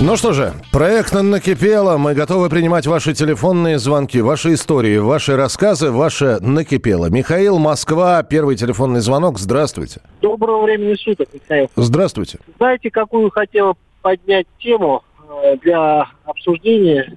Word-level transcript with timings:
Ну 0.00 0.16
что 0.16 0.32
же, 0.32 0.52
проект 0.70 1.12
накипело. 1.12 1.98
Мы 1.98 2.14
готовы 2.14 2.48
принимать 2.48 2.86
ваши 2.86 3.14
телефонные 3.14 3.80
звонки, 3.80 4.20
ваши 4.20 4.54
истории, 4.54 4.96
ваши 4.98 5.34
рассказы, 5.36 5.90
ваше 5.90 6.38
накипело. 6.40 7.06
Михаил, 7.10 7.58
Москва, 7.58 8.22
первый 8.22 8.54
телефонный 8.54 9.00
звонок. 9.00 9.40
Здравствуйте. 9.40 10.00
Доброго 10.22 10.62
времени 10.62 10.94
суток, 10.94 11.28
Михаил. 11.34 11.68
Здравствуйте. 11.74 12.38
Знаете, 12.58 12.92
какую 12.92 13.28
хотела 13.30 13.74
поднять 14.00 14.46
тему 14.60 15.02
э, 15.42 15.56
для 15.62 16.06
обсуждения 16.24 17.16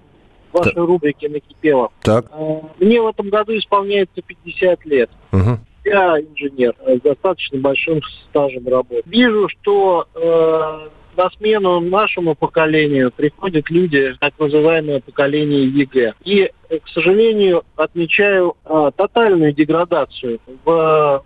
вашей 0.52 0.74
рубрики 0.74 1.28
«Накипело»? 1.28 1.92
Так. 2.02 2.26
Э, 2.34 2.62
Мне 2.80 3.00
в 3.00 3.08
этом 3.08 3.30
году 3.30 3.56
исполняется 3.56 4.24
50 4.24 4.86
лет. 4.86 5.12
Мгм. 5.32 5.60
Я 5.84 6.20
инженер 6.20 6.74
э, 6.86 6.98
с 6.98 7.02
достаточно 7.02 7.60
большим 7.60 8.02
стажем 8.30 8.68
работы. 8.68 9.04
Вижу, 9.06 9.48
что 9.50 10.08
э, 10.16 10.90
на 11.16 11.30
смену 11.32 11.80
нашему 11.80 12.36
поколению 12.36 13.12
приходят 13.12 13.70
люди, 13.70 14.16
так 14.20 14.34
называемое 14.40 15.00
поколение 15.00 15.66
ЕГЭ. 15.68 16.14
И, 16.24 16.52
к 16.70 16.88
сожалению, 16.94 17.64
отмечаю 17.76 18.56
э, 18.66 18.92
тотальную 18.96 19.54
деградацию 19.54 20.40
в 20.64 21.24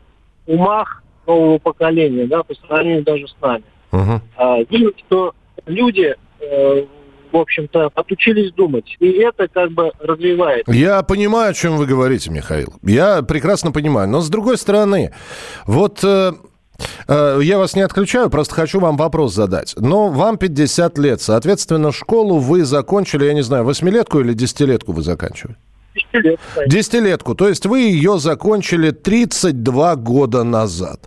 умах 0.48 1.04
нового 1.28 1.58
поколения, 1.58 2.28
да, 2.28 2.44
по 2.44 2.54
сравнению 2.56 3.04
даже 3.04 3.28
с 3.28 3.36
нами. 3.42 3.64
Мгм. 3.92 4.22
А, 4.38 4.58
Видно, 4.70 4.92
что 5.06 5.34
люди, 5.66 6.16
э, 6.40 6.86
в 7.32 7.38
общем-то, 7.38 7.92
отучились 7.94 8.52
думать. 8.54 8.96
И 9.00 9.10
это 9.12 9.48
как 9.48 9.72
бы 9.72 9.92
расстраивает. 10.00 10.66
Я 10.68 11.02
понимаю, 11.04 11.52
о 11.52 11.54
чем 11.54 11.78
вы 11.78 11.86
говорите, 11.86 12.32
Михаил. 12.32 12.74
Я 12.84 13.24
прекрасно 13.24 13.72
понимаю. 13.72 14.08
Но 14.08 14.22
с 14.22 14.30
другой 14.30 14.58
стороны, 14.58 15.12
вот 15.66 16.04
э, 16.04 16.34
я 17.08 17.58
вас 17.58 17.76
не 17.76 17.82
отключаю, 17.82 18.30
просто 18.30 18.56
хочу 18.56 18.80
вам 18.80 18.98
вопрос 18.98 19.34
задать. 19.34 19.76
Но 19.78 20.10
вам 20.10 20.38
50 20.38 20.98
лет, 20.98 21.22
соответственно, 21.22 21.92
школу 21.92 22.40
вы 22.40 22.66
закончили, 22.66 23.26
я 23.26 23.34
не 23.34 23.44
знаю, 23.44 23.64
восьмилетку 23.64 24.20
или 24.20 24.34
десятилетку 24.34 24.92
вы 24.92 25.02
заканчивали? 25.02 25.56
10 25.96 26.26
лет, 26.26 26.40
кстати. 26.48 26.70
Десятилетку. 26.70 27.36
То 27.36 27.48
есть 27.48 27.66
вы 27.66 27.82
ее 27.82 28.20
закончили 28.20 28.92
32 28.92 29.96
года 29.96 30.44
назад. 30.44 31.00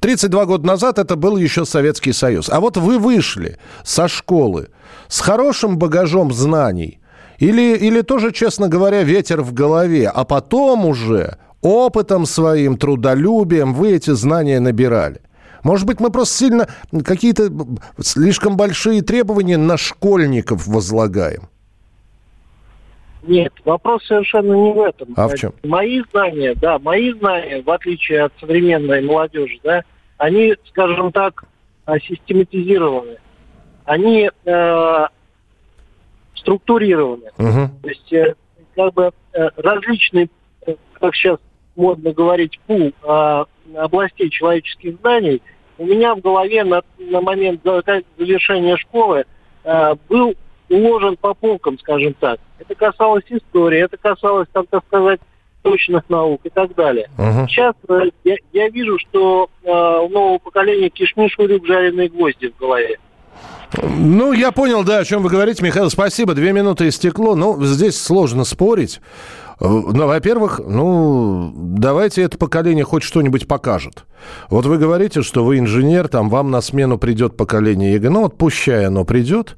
32 0.00 0.44
года 0.46 0.66
назад 0.66 0.98
это 0.98 1.16
был 1.16 1.36
еще 1.36 1.64
Советский 1.64 2.12
Союз. 2.12 2.48
А 2.48 2.60
вот 2.60 2.76
вы 2.76 2.98
вышли 2.98 3.58
со 3.84 4.08
школы 4.08 4.68
с 5.08 5.20
хорошим 5.20 5.78
багажом 5.78 6.32
знаний. 6.32 7.00
Или, 7.38 7.76
или 7.76 8.02
тоже, 8.02 8.32
честно 8.32 8.68
говоря, 8.68 9.02
ветер 9.02 9.42
в 9.42 9.52
голове. 9.52 10.08
А 10.08 10.24
потом 10.24 10.86
уже 10.86 11.36
опытом 11.62 12.26
своим, 12.26 12.76
трудолюбием 12.76 13.74
вы 13.74 13.92
эти 13.92 14.10
знания 14.10 14.60
набирали. 14.60 15.20
Может 15.64 15.86
быть, 15.86 16.00
мы 16.00 16.10
просто 16.10 16.36
сильно 16.36 16.68
какие-то 17.04 17.50
слишком 18.00 18.56
большие 18.56 19.02
требования 19.02 19.56
на 19.56 19.76
школьников 19.76 20.66
возлагаем. 20.66 21.48
Нет, 23.22 23.52
вопрос 23.64 24.06
совершенно 24.06 24.52
не 24.52 24.72
в 24.72 24.80
этом. 24.80 25.08
А 25.16 25.28
в 25.28 25.34
чем? 25.34 25.52
Мои 25.64 26.02
знания, 26.12 26.54
да, 26.54 26.78
мои 26.78 27.12
знания, 27.12 27.62
в 27.62 27.70
отличие 27.70 28.22
от 28.22 28.32
современной 28.40 29.02
молодежи, 29.02 29.58
да, 29.64 29.82
они, 30.16 30.54
скажем 30.68 31.12
так, 31.12 31.44
а, 31.84 31.98
систематизированы. 31.98 33.18
Они 33.84 34.30
э, 34.44 35.06
структурированы. 36.34 37.30
Мгм. 37.38 37.70
То 37.82 37.88
есть, 37.88 38.12
э, 38.12 38.34
как 38.76 38.94
бы 38.94 39.10
э, 39.32 39.48
различные, 39.56 40.28
э, 40.66 40.74
как 41.00 41.14
сейчас 41.14 41.38
модно 41.78 42.12
говорить, 42.12 42.60
пул 42.66 42.92
э, 43.02 43.44
областей 43.74 44.28
человеческих 44.28 44.96
знаний 45.00 45.40
у 45.78 45.86
меня 45.86 46.14
в 46.14 46.20
голове 46.20 46.64
на, 46.64 46.82
на 46.98 47.20
момент 47.20 47.62
завершения 47.62 48.76
школы 48.76 49.24
э, 49.64 49.94
был 50.08 50.34
уложен 50.68 51.16
по 51.16 51.34
полкам, 51.34 51.78
скажем 51.78 52.14
так. 52.14 52.40
Это 52.58 52.74
касалось 52.74 53.24
истории, 53.28 53.82
это 53.82 53.96
касалось, 53.96 54.48
там, 54.52 54.66
так 54.66 54.84
сказать, 54.86 55.20
точных 55.62 56.08
наук 56.08 56.40
и 56.44 56.50
так 56.50 56.74
далее. 56.74 57.08
Мгм. 57.16 57.48
Сейчас 57.48 57.74
э, 57.88 58.10
я, 58.24 58.36
я 58.52 58.68
вижу, 58.68 58.98
что 58.98 59.48
э, 59.62 59.70
у 59.70 60.08
нового 60.08 60.38
поколения 60.38 60.90
кишмиш 60.90 61.38
урюк 61.38 61.66
жареные 61.66 62.08
гвозди 62.08 62.48
в 62.48 62.58
голове. 62.58 62.98
Ну, 63.82 64.32
я 64.32 64.50
понял, 64.50 64.82
да, 64.82 64.98
о 64.98 65.04
чем 65.04 65.22
вы 65.22 65.30
говорите, 65.30 65.62
Михаил. 65.62 65.90
Спасибо. 65.90 66.34
Две 66.34 66.52
минуты 66.52 66.88
истекло. 66.88 67.36
Ну, 67.36 67.62
здесь 67.64 68.00
сложно 68.00 68.44
спорить. 68.44 69.00
Э, 69.60 69.66
Ну, 69.68 70.06
во-первых, 70.06 70.60
ну, 70.64 71.52
давайте 71.54 72.22
это 72.22 72.38
поколение 72.38 72.84
хоть 72.84 73.02
что-нибудь 73.02 73.48
покажет. 73.48 74.04
Вот 74.50 74.66
вы 74.66 74.78
говорите, 74.78 75.22
что 75.22 75.44
вы 75.44 75.58
инженер, 75.58 76.08
там 76.08 76.28
вам 76.28 76.50
на 76.50 76.60
смену 76.60 76.98
придет 76.98 77.36
поколение 77.36 77.94
ЕГЭ. 77.94 78.10
Ну, 78.10 78.22
вот 78.22 78.38
пущай 78.38 78.86
оно 78.86 79.04
придет, 79.04 79.56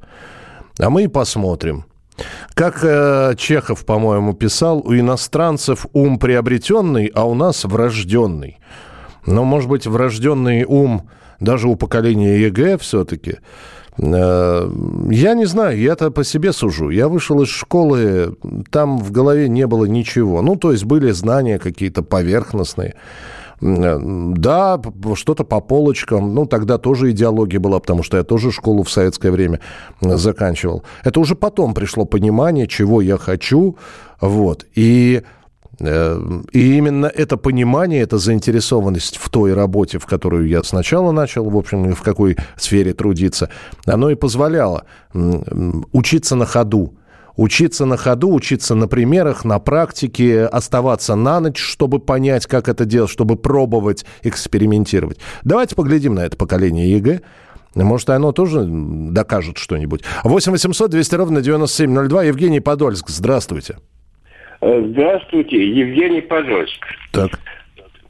а 0.79 0.91
мы 0.91 1.05
и 1.05 1.09
посмотрим. 1.09 1.85
Как 2.55 2.81
э, 2.83 3.35
Чехов, 3.37 3.85
по-моему, 3.87 4.35
писал, 4.35 4.81
у 4.81 4.95
иностранцев 4.95 5.87
ум 5.93 6.19
приобретенный, 6.19 7.07
а 7.07 7.25
у 7.25 7.35
нас 7.35 7.65
врожденный. 7.65 8.59
Но, 9.27 9.45
может 9.45 9.69
быть, 9.69 9.87
врожденный 9.87 10.65
ум 10.65 11.09
даже 11.41 11.69
у 11.69 11.77
поколения 11.77 12.39
ЕГЭ 12.41 12.79
все-таки. 12.79 13.39
Э, 13.99 14.71
Я 15.11 15.35
не 15.35 15.47
знаю, 15.47 15.79
я-то 15.79 16.11
по 16.11 16.25
себе 16.25 16.53
сужу. 16.53 16.91
Я 16.91 17.09
вышел 17.09 17.41
из 17.43 17.49
школы, 17.49 18.37
там 18.71 18.99
в 18.99 19.11
голове 19.11 19.49
не 19.49 19.67
было 19.67 19.85
ничего. 19.85 20.43
Ну, 20.43 20.57
то 20.57 20.73
есть 20.73 20.85
были 20.85 21.11
знания 21.13 21.59
какие-то 21.59 22.03
поверхностные. 22.03 22.95
Да, 23.61 24.81
что-то 25.15 25.45
по 25.45 25.61
полочкам. 25.61 26.35
Ну, 26.35 26.47
тогда 26.47 26.79
тоже 26.79 27.11
идеология 27.11 27.61
была, 27.61 27.79
потому 27.79 28.03
что 28.03 28.17
я 28.17 28.23
тоже 28.25 28.53
школу 28.53 28.85
в 28.85 28.91
советское 28.91 29.31
время 29.31 29.61
заканчивал. 30.01 30.83
Это 31.05 31.21
уже 31.21 31.35
потом 31.35 31.75
пришло 31.75 32.07
понимание, 32.07 32.67
чего 32.67 33.03
я 33.03 33.19
хочу. 33.19 33.77
Вот. 34.21 34.67
И 34.75 35.23
И 35.81 36.77
именно 36.77 37.07
это 37.07 37.39
понимание, 37.39 38.03
эта 38.03 38.19
заинтересованность 38.19 39.17
в 39.17 39.31
той 39.31 39.55
работе, 39.55 39.99
в 39.99 40.07
которую 40.07 40.47
я 40.47 40.63
сначала 40.63 41.11
начал, 41.11 41.49
в 41.49 41.57
общем, 41.57 41.95
в 41.95 42.03
какой 42.03 42.37
сфере 42.57 42.93
трудиться, 42.93 43.49
оно 43.87 44.11
и 44.11 44.15
позволяло 44.15 44.85
учиться 45.93 46.37
на 46.37 46.45
ходу. 46.45 46.97
Учиться 47.37 47.87
на 47.87 47.97
ходу, 47.97 48.35
учиться 48.35 48.75
на 48.75 48.89
примерах, 48.89 49.47
на 49.47 49.59
практике, 49.59 50.45
оставаться 50.45 51.15
на 51.15 51.41
ночь, 51.41 51.59
чтобы 51.59 51.99
понять, 51.99 52.47
как 52.47 52.69
это 52.69 52.85
делать, 52.85 53.11
чтобы 53.11 53.37
пробовать, 53.37 54.05
экспериментировать. 54.23 55.19
Давайте 55.45 55.75
поглядим 55.75 56.15
на 56.15 56.27
это 56.27 56.37
поколение 56.37 56.91
ЕГЭ. 56.91 57.23
Может, 57.75 58.11
оно 58.11 58.33
тоже 58.33 58.67
докажет 58.67 59.57
что-нибудь. 59.57 60.03
8 60.25 60.53
800 60.53 60.91
200 60.91 61.15
ровно 61.15 61.41
9702. 61.41 62.25
Евгений 62.25 62.61
Подольск, 62.61 63.09
здравствуйте. 63.09 63.79
Э, 64.61 64.83
Здравствуйте, 64.87 65.57
Евгений 65.67 66.21
Подольск. 66.21 66.85
Так. 67.13 67.31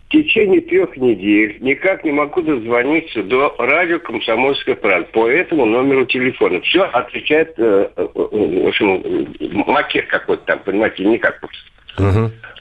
В 0.08 0.12
течение 0.12 0.60
трех 0.60 0.96
недель 0.96 1.58
никак 1.60 2.02
не 2.04 2.10
могу 2.10 2.42
дозвониться 2.42 3.22
до 3.22 3.54
радио 3.58 4.00
«Комсомольская 4.00 4.74
правда» 4.74 5.06
по 5.12 5.28
этому 5.28 5.66
номеру 5.66 6.04
телефона. 6.04 6.60
Все 6.62 6.82
отвечает, 6.82 7.54
э, 7.58 7.88
э, 7.97 8.06
в 8.14 8.66
общем, 8.66 9.28
макет 9.68 10.06
какой-то 10.08 10.42
там, 10.47 10.58
понимаете, 10.64 11.04
никак. 11.04 11.41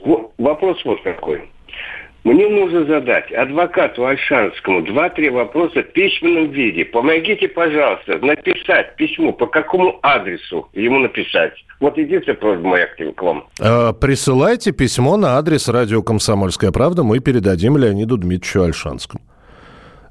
Во- 0.02 0.32
Вопрос 0.38 0.80
вот 0.86 1.02
какой. 1.02 1.42
Мне 2.24 2.48
нужно 2.50 2.86
задать 2.86 3.32
адвокату 3.32 4.06
Альшанскому 4.06 4.84
два-три 4.84 5.30
вопроса 5.30 5.82
в 5.82 5.92
письменном 5.94 6.52
виде. 6.52 6.86
Помогите, 6.86 7.48
пожалуйста, 7.48 8.20
написать 8.20 8.96
письмо, 8.98 9.32
по 9.32 9.48
какому 9.48 9.98
адресу 10.04 10.70
ему 10.74 11.00
написать. 11.00 11.54
Вот 11.80 11.98
единственная 11.98 12.38
просьба 12.38 12.68
моя 12.68 12.88
к 12.88 13.22
вам. 13.22 13.46
Э, 13.60 13.94
Присылайте 13.94 14.72
письмо 14.72 15.16
на 15.16 15.38
адрес 15.38 15.70
радио 15.70 16.04
«Комсомольская 16.04 16.72
правда». 16.72 17.04
Мы 17.04 17.20
передадим 17.20 17.78
Леониду 17.78 18.18
Дмитриевичу 18.18 18.64
Альшанскому. 18.64 19.24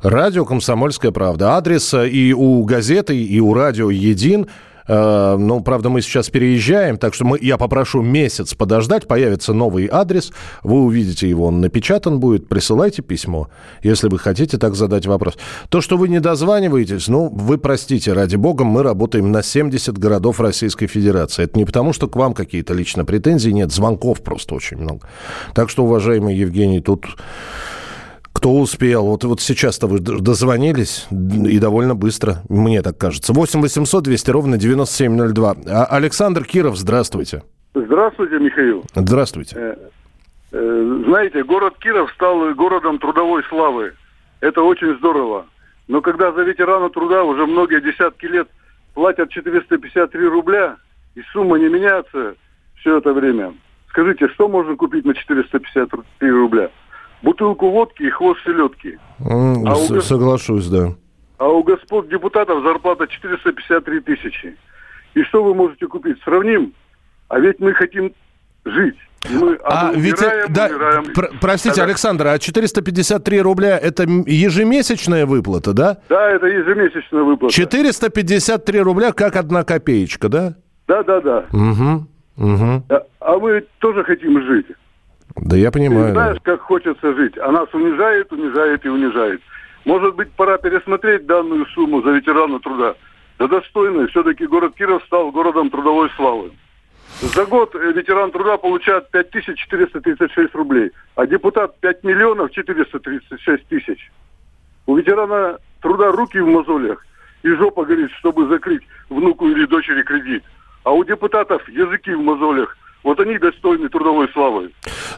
Радио 0.02 0.46
«Комсомольская 0.46 1.10
правда». 1.10 1.56
Адрес 1.56 1.92
э, 1.92 2.08
и 2.08 2.32
у 2.32 2.64
газеты, 2.64 3.22
и 3.22 3.38
у 3.40 3.52
радио 3.52 3.90
един. 3.90 4.46
Э, 4.88 5.36
ну, 5.38 5.60
правда, 5.60 5.90
мы 5.90 6.00
сейчас 6.00 6.30
переезжаем, 6.30 6.96
так 6.96 7.14
что 7.14 7.24
мы, 7.24 7.38
я 7.40 7.58
попрошу 7.58 8.02
месяц 8.02 8.54
подождать, 8.54 9.06
появится 9.06 9.52
новый 9.52 9.88
адрес, 9.90 10.32
вы 10.62 10.82
увидите 10.82 11.28
его, 11.28 11.46
он 11.46 11.60
напечатан 11.60 12.18
будет, 12.18 12.48
присылайте 12.48 13.02
письмо, 13.02 13.48
если 13.82 14.08
вы 14.08 14.18
хотите 14.18 14.56
так 14.56 14.74
задать 14.74 15.06
вопрос. 15.06 15.36
То, 15.68 15.80
что 15.80 15.96
вы 15.96 16.08
не 16.08 16.20
дозваниваетесь, 16.20 17.08
ну, 17.08 17.28
вы 17.28 17.58
простите, 17.58 18.14
ради 18.14 18.36
бога, 18.36 18.64
мы 18.64 18.82
работаем 18.82 19.30
на 19.30 19.42
70 19.42 19.98
городов 19.98 20.40
Российской 20.40 20.86
Федерации. 20.86 21.44
Это 21.44 21.58
не 21.58 21.66
потому, 21.66 21.92
что 21.92 22.08
к 22.08 22.16
вам 22.16 22.32
какие-то 22.32 22.72
лично 22.72 23.04
претензии, 23.04 23.50
нет, 23.50 23.70
звонков 23.72 24.22
просто 24.22 24.54
очень 24.54 24.78
много. 24.78 25.06
Так 25.54 25.68
что, 25.68 25.84
уважаемый 25.84 26.34
Евгений, 26.34 26.80
тут 26.80 27.06
кто 28.38 28.52
успел. 28.52 29.04
Вот, 29.06 29.24
вот 29.24 29.40
сейчас-то 29.40 29.88
вы 29.88 29.98
дозвонились, 29.98 31.08
и 31.10 31.58
довольно 31.58 31.96
быстро, 31.96 32.36
мне 32.48 32.82
так 32.82 32.96
кажется. 32.96 33.32
8 33.32 33.60
800 33.60 34.04
200 34.04 34.30
ровно 34.30 34.56
9702. 34.56 35.56
А 35.66 35.84
Александр 35.86 36.44
Киров, 36.44 36.76
здравствуйте. 36.76 37.42
Здравствуйте, 37.74 38.38
Михаил. 38.38 38.84
Здравствуйте. 38.94 39.56
Э, 39.56 39.76
э, 40.52 41.02
знаете, 41.06 41.42
город 41.42 41.74
Киров 41.80 42.12
стал 42.12 42.54
городом 42.54 43.00
трудовой 43.00 43.42
славы. 43.48 43.94
Это 44.40 44.62
очень 44.62 44.96
здорово. 44.98 45.46
Но 45.88 46.00
когда 46.00 46.30
за 46.30 46.42
ветерана 46.42 46.90
труда 46.90 47.24
уже 47.24 47.44
многие 47.44 47.80
десятки 47.80 48.26
лет 48.26 48.48
платят 48.94 49.30
453 49.30 50.26
рубля, 50.28 50.76
и 51.16 51.22
сумма 51.32 51.58
не 51.58 51.68
меняется 51.68 52.36
все 52.76 52.98
это 52.98 53.12
время, 53.12 53.52
скажите, 53.88 54.28
что 54.28 54.48
можно 54.48 54.76
купить 54.76 55.04
на 55.04 55.14
453 55.14 56.30
рубля? 56.30 56.70
Бутылку 57.22 57.70
водки 57.70 58.02
и 58.02 58.10
хвост 58.10 58.40
селедки. 58.44 58.98
Mm, 59.20 59.64
а 59.66 59.76
у, 59.76 60.00
соглашусь, 60.00 60.68
да. 60.68 60.94
А 61.38 61.48
у 61.48 61.62
господ 61.62 62.08
депутатов 62.08 62.62
зарплата 62.62 63.06
453 63.06 64.00
тысячи. 64.00 64.56
И 65.14 65.22
что 65.24 65.42
вы 65.42 65.54
можете 65.54 65.86
купить? 65.86 66.18
Сравним. 66.24 66.72
А 67.28 67.38
ведь 67.38 67.60
мы 67.60 67.74
хотим 67.74 68.12
жить. 68.64 68.96
Мы 69.30 69.58
а 69.64 69.92
ведь, 69.94 70.20
да, 70.48 70.66
умираем. 70.66 71.12
Пр- 71.12 71.30
простите, 71.40 71.74
Тогда... 71.74 71.84
Александр, 71.84 72.26
а 72.28 72.38
453 72.38 73.40
рубля 73.40 73.76
это 73.76 74.04
ежемесячная 74.04 75.26
выплата, 75.26 75.72
да? 75.72 75.98
Да, 76.08 76.30
это 76.30 76.46
ежемесячная 76.46 77.22
выплата. 77.22 77.52
453 77.52 78.80
рубля 78.80 79.12
как 79.12 79.36
одна 79.36 79.64
копеечка, 79.64 80.28
да? 80.28 80.54
Да, 80.86 81.02
да, 81.02 81.20
да. 81.20 81.44
Угу, 81.52 82.06
угу. 82.36 82.82
А, 82.88 83.02
а 83.20 83.38
мы 83.38 83.64
тоже 83.80 84.04
хотим 84.04 84.40
жить. 84.42 84.66
Да 85.42 85.56
я 85.56 85.70
понимаю. 85.70 86.06
Ты 86.06 86.12
знаешь, 86.12 86.38
как 86.42 86.60
хочется 86.60 87.14
жить, 87.14 87.38
а 87.38 87.50
нас 87.52 87.72
унижает, 87.72 88.32
унижает 88.32 88.84
и 88.84 88.88
унижает. 88.88 89.40
Может 89.84 90.14
быть, 90.16 90.30
пора 90.32 90.58
пересмотреть 90.58 91.26
данную 91.26 91.66
сумму 91.66 92.02
за 92.02 92.10
ветерана 92.10 92.58
труда. 92.60 92.94
Да 93.38 93.46
достойно, 93.46 94.06
все-таки 94.08 94.46
город 94.46 94.74
Киров 94.74 95.02
стал 95.04 95.30
городом 95.30 95.70
трудовой 95.70 96.10
славы. 96.16 96.50
За 97.20 97.46
год 97.46 97.74
э, 97.74 97.92
ветеран 97.92 98.30
труда 98.32 98.58
получает 98.58 99.10
5436 99.10 100.54
рублей, 100.54 100.90
а 101.14 101.26
депутат 101.26 101.78
5 101.80 102.04
миллионов 102.04 102.50
436 102.50 103.66
тысяч. 103.68 104.10
У 104.86 104.96
ветерана 104.96 105.58
труда 105.80 106.10
руки 106.12 106.38
в 106.38 106.46
мозолях 106.46 107.04
и 107.42 107.48
жопа 107.50 107.84
горит, 107.84 108.10
чтобы 108.18 108.48
закрыть 108.48 108.82
внуку 109.08 109.48
или 109.48 109.64
дочери 109.66 110.02
кредит. 110.02 110.42
А 110.84 110.92
у 110.92 111.04
депутатов 111.04 111.66
языки 111.68 112.12
в 112.12 112.20
мозолях– 112.20 112.76
вот 113.04 113.20
они 113.20 113.38
достойны 113.38 113.88
трудовой 113.88 114.28
славы. 114.32 114.70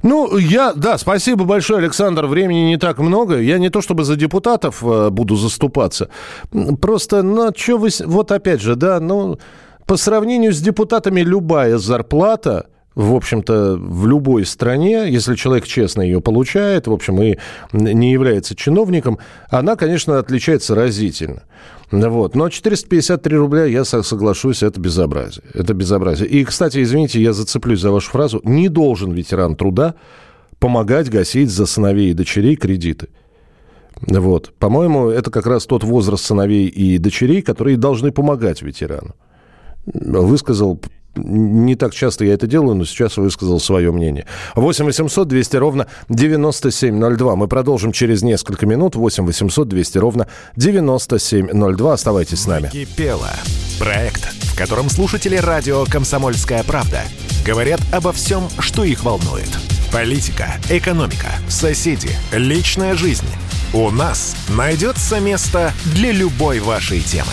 Ну, 0.02 0.36
я, 0.36 0.72
да, 0.74 0.98
спасибо 0.98 1.44
большое, 1.44 1.80
Александр. 1.80 2.26
Времени 2.26 2.68
не 2.68 2.76
так 2.76 2.98
много. 2.98 3.38
Я 3.38 3.58
не 3.58 3.70
то 3.70 3.80
чтобы 3.80 4.04
за 4.04 4.16
депутатов 4.16 4.82
э, 4.82 5.10
буду 5.10 5.36
заступаться. 5.36 6.10
Просто, 6.80 7.22
ну, 7.22 7.50
что 7.56 7.78
вы... 7.78 7.88
Вот 8.04 8.32
опять 8.32 8.60
же, 8.60 8.76
да, 8.76 9.00
ну, 9.00 9.38
по 9.86 9.96
сравнению 9.96 10.52
с 10.52 10.60
депутатами 10.60 11.20
любая 11.20 11.78
зарплата 11.78 12.68
в 13.00 13.14
общем-то, 13.14 13.76
в 13.81 14.06
любой 14.06 14.44
стране, 14.44 15.11
если 15.11 15.35
человек 15.35 15.67
честно 15.67 16.02
ее 16.02 16.20
получает, 16.20 16.87
в 16.87 16.93
общем, 16.93 17.20
и 17.23 17.38
не 17.73 18.12
является 18.12 18.55
чиновником, 18.55 19.19
она, 19.49 19.76
конечно, 19.76 20.19
отличается 20.19 20.75
разительно. 20.75 21.44
Вот. 21.91 22.35
Но 22.35 22.50
453 22.50 23.37
рубля, 23.37 23.64
я 23.64 23.85
соглашусь, 23.85 24.62
это 24.62 24.79
безобразие. 24.81 25.44
Это 25.55 25.73
безобразие. 25.73 26.29
И, 26.29 26.44
кстати, 26.44 26.82
извините, 26.82 27.23
я 27.23 27.32
зацеплюсь 27.32 27.81
за 27.81 27.91
вашу 27.91 28.11
фразу. 28.11 28.41
Не 28.44 28.69
должен 28.69 29.12
ветеран 29.12 29.56
труда 29.56 29.94
помогать 30.58 31.08
гасить 31.08 31.50
за 31.50 31.64
сыновей 31.64 32.11
и 32.11 32.14
дочерей 32.14 32.55
кредиты. 32.55 33.08
Вот. 34.02 34.52
По-моему, 34.58 35.08
это 35.08 35.31
как 35.31 35.47
раз 35.47 35.64
тот 35.64 35.85
возраст 35.85 36.25
сыновей 36.25 36.67
и 36.67 36.99
дочерей, 36.99 37.41
которые 37.41 37.79
должны 37.79 38.12
помогать 38.12 38.61
ветерану. 38.61 39.14
Высказал 39.87 40.81
не 41.16 41.74
так 41.74 41.94
часто 41.94 42.24
я 42.24 42.34
это 42.34 42.46
делаю, 42.46 42.74
но 42.74 42.84
сейчас 42.84 43.16
высказал 43.16 43.60
свое 43.60 43.90
мнение. 43.92 44.26
8 44.54 44.84
800 44.84 45.28
200 45.28 45.56
ровно 45.56 45.86
9702. 46.08 47.36
Мы 47.36 47.48
продолжим 47.48 47.92
через 47.92 48.22
несколько 48.22 48.66
минут. 48.66 48.96
8 48.96 49.24
800 49.24 49.68
200 49.68 49.98
ровно 49.98 50.28
9702. 50.56 51.92
Оставайтесь 51.92 52.40
с 52.40 52.46
нами. 52.46 52.68
Кипело. 52.68 53.30
Проект, 53.78 54.24
в 54.24 54.56
котором 54.56 54.90
слушатели 54.90 55.36
радио 55.36 55.84
«Комсомольская 55.84 56.62
правда» 56.64 57.02
говорят 57.44 57.80
обо 57.92 58.12
всем, 58.12 58.48
что 58.58 58.84
их 58.84 59.04
волнует. 59.04 59.48
Политика, 59.92 60.54
экономика, 60.68 61.30
соседи, 61.48 62.10
личная 62.32 62.94
жизнь. 62.94 63.26
У 63.72 63.90
нас 63.90 64.36
найдется 64.48 65.18
место 65.20 65.72
для 65.94 66.12
любой 66.12 66.60
вашей 66.60 67.00
темы. 67.00 67.32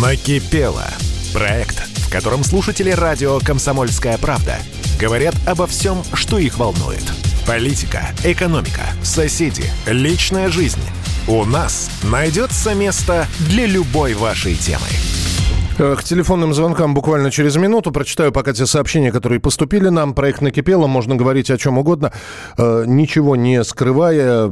Накипело. 0.00 0.86
Проект, 1.34 1.78
в 1.98 2.10
котором 2.10 2.42
слушатели 2.42 2.90
радио 2.90 3.38
«Комсомольская 3.40 4.16
правда» 4.16 4.56
говорят 4.98 5.34
обо 5.46 5.66
всем, 5.66 5.98
что 6.14 6.38
их 6.38 6.58
волнует. 6.58 7.04
Политика, 7.46 8.08
экономика, 8.24 8.82
соседи, 9.02 9.64
личная 9.86 10.48
жизнь. 10.48 10.80
У 11.28 11.44
нас 11.44 11.90
найдется 12.02 12.74
место 12.74 13.26
для 13.50 13.66
любой 13.66 14.14
вашей 14.14 14.54
темы. 14.54 14.86
Э, 15.78 15.96
к 15.98 16.04
телефонным 16.04 16.52
звонкам 16.52 16.94
буквально 16.94 17.30
через 17.30 17.56
минуту. 17.56 17.90
Прочитаю 17.90 18.32
пока 18.32 18.52
те 18.52 18.66
сообщения, 18.66 19.12
которые 19.12 19.40
поступили 19.40 19.88
нам. 19.88 20.14
Проект 20.14 20.42
накипело, 20.42 20.86
можно 20.86 21.16
говорить 21.16 21.50
о 21.50 21.56
чем 21.58 21.78
угодно, 21.78 22.12
э, 22.58 22.84
ничего 22.86 23.34
не 23.34 23.64
скрывая. 23.64 24.50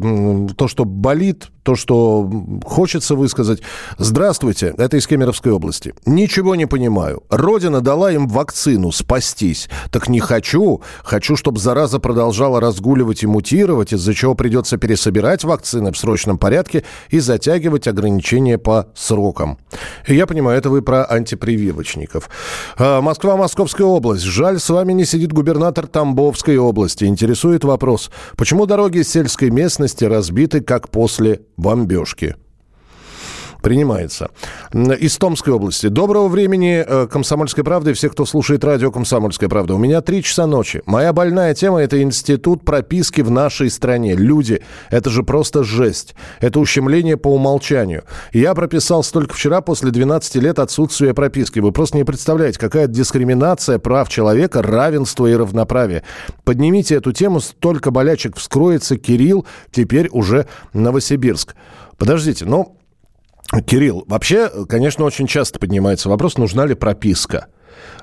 То, 0.57 0.69
что 0.69 0.85
болит, 0.85 1.49
то, 1.69 1.77
что 1.77 2.27
хочется 2.65 3.15
высказать. 3.15 3.61
Здравствуйте, 3.99 4.73
это 4.79 4.97
из 4.97 5.07
Кемеровской 5.07 5.53
области. 5.53 5.93
Ничего 6.07 6.55
не 6.55 6.65
понимаю. 6.65 7.25
Родина 7.29 7.83
дала 7.83 8.11
им 8.11 8.27
вакцину 8.27 8.91
спастись. 8.91 9.69
Так 9.91 10.09
не 10.09 10.19
хочу. 10.19 10.81
Хочу, 11.05 11.37
чтобы 11.37 11.59
зараза 11.59 11.99
продолжала 11.99 12.59
разгуливать 12.59 13.23
и 13.23 13.27
мутировать, 13.27 13.93
из-за 13.93 14.15
чего 14.15 14.35
придется 14.35 14.79
пересобирать 14.79 15.45
вакцины 15.45 15.93
в 15.93 15.99
срочном 15.99 16.39
порядке 16.39 16.85
и 17.11 17.19
затягивать 17.19 17.87
ограничения 17.87 18.57
по 18.57 18.87
срокам. 18.95 19.59
Я 20.07 20.27
понимаю, 20.27 20.57
это 20.57 20.71
вы 20.71 20.81
про 20.81 21.05
антипрививочников. 21.05 22.31
А, 22.79 23.03
Москва, 23.03 23.37
Московская 23.37 23.85
область. 23.85 24.25
Жаль, 24.25 24.59
с 24.59 24.71
вами 24.71 24.95
не 24.95 25.05
сидит 25.05 25.35
губернатор 25.35 25.87
Тамбовской 25.87 26.57
области. 26.57 27.05
Интересует 27.05 27.63
вопрос, 27.63 28.11
почему 28.39 28.65
дороги 28.65 29.03
сельской 29.03 29.51
местности 29.51 30.05
разбиты, 30.05 30.63
как 30.63 30.89
после 30.89 31.43
бомбежки? 31.59 32.37
Принимается. 33.69 34.31
Из 34.73 35.19
Томской 35.19 35.53
области. 35.53 35.89
Доброго 35.89 36.29
времени 36.29 36.83
э, 36.87 37.07
«Комсомольской 37.07 37.63
правды» 37.63 37.93
всех, 37.93 38.13
кто 38.13 38.25
слушает 38.25 38.65
радио 38.65 38.91
«Комсомольская 38.91 39.51
правда». 39.51 39.75
У 39.75 39.79
меня 39.79 40.01
три 40.01 40.23
часа 40.23 40.47
ночи. 40.47 40.81
Моя 40.87 41.13
больная 41.13 41.53
тема– 41.53 41.79
это 41.83 42.01
институт 42.01 42.65
прописки 42.65 43.21
в 43.21 43.31
нашей 43.31 43.69
стране. 43.69 44.15
Люди, 44.15 44.63
это 44.89 45.11
же 45.11 45.23
просто 45.23 45.65
жесть. 45.65 46.15
Это 46.41 46.61
ущемление 46.61 47.19
по 47.19 47.29
умолчанию. 47.29 48.05
Я 48.33 48.55
прописался 48.55 49.13
только 49.13 49.35
вчера 49.35 49.61
после 49.61 49.91
12 49.91 50.37
лет 50.37 50.61
отсутствия 50.61 51.13
прописки. 51.13 51.59
Вы 51.59 51.71
просто 51.71 51.99
не 51.99 52.05
представляете, 52.05 52.59
какая 52.59 52.87
дискриминация 52.87 53.79
прав 53.79 54.09
человека, 54.09 54.63
равенство 54.63 55.27
и 55.27 55.35
равноправие. 55.35 56.05
Поднимите 56.45 56.95
эту 56.95 57.13
тему, 57.13 57.41
столько 57.41 57.91
болячек 57.91 58.39
вскроется. 58.39 58.97
Кирилл, 58.97 59.45
теперь 59.71 60.09
уже 60.11 60.47
Новосибирск. 60.73 61.55
Подождите, 61.99 62.47
ну, 62.47 62.77
Кирилл, 63.67 64.05
вообще, 64.07 64.50
конечно, 64.69 65.05
очень 65.05 65.26
часто 65.26 65.59
поднимается 65.59 66.09
вопрос, 66.09 66.37
нужна 66.37 66.67
ли 66.67 66.75
прописка. 66.75 67.47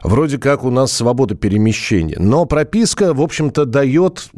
Вроде 0.03 0.37
как 0.37 0.63
у 0.63 0.69
нас 0.69 0.91
свобода 0.91 1.35
перемещения. 1.35 2.17
Но 2.19 2.45
прописка, 2.45 3.13
в 3.13 3.21
общем-то, 3.21 3.65
дает... 3.65 4.29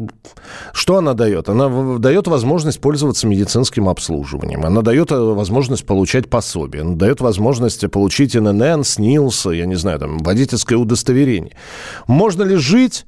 Что 0.72 0.98
она 0.98 1.14
дает? 1.14 1.50
Она 1.50 1.98
дает 1.98 2.28
возможность 2.28 2.80
пользоваться 2.80 3.28
медицинским 3.28 3.90
обслуживанием. 3.90 4.66
Она 4.66 4.82
дает 4.82 5.12
э, 5.12 5.16
возможность 5.20 5.86
получать 5.86 6.30
пособие. 6.30 6.84
Она 6.84 6.96
дает 6.96 7.22
возможность 7.22 7.90
получить 7.92 8.36
ННН, 8.36 8.84
СНИЛС, 8.84 9.48
я 9.48 9.66
не 9.66 9.76
знаю, 9.76 10.00
там, 10.00 10.18
водительское 10.20 10.78
удостоверение. 10.78 11.54
Можно 12.08 12.44
ли 12.44 12.56
жить 12.56 13.06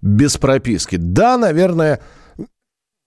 без 0.00 0.38
прописки? 0.38 0.96
Да, 0.96 1.36
наверное, 1.36 2.00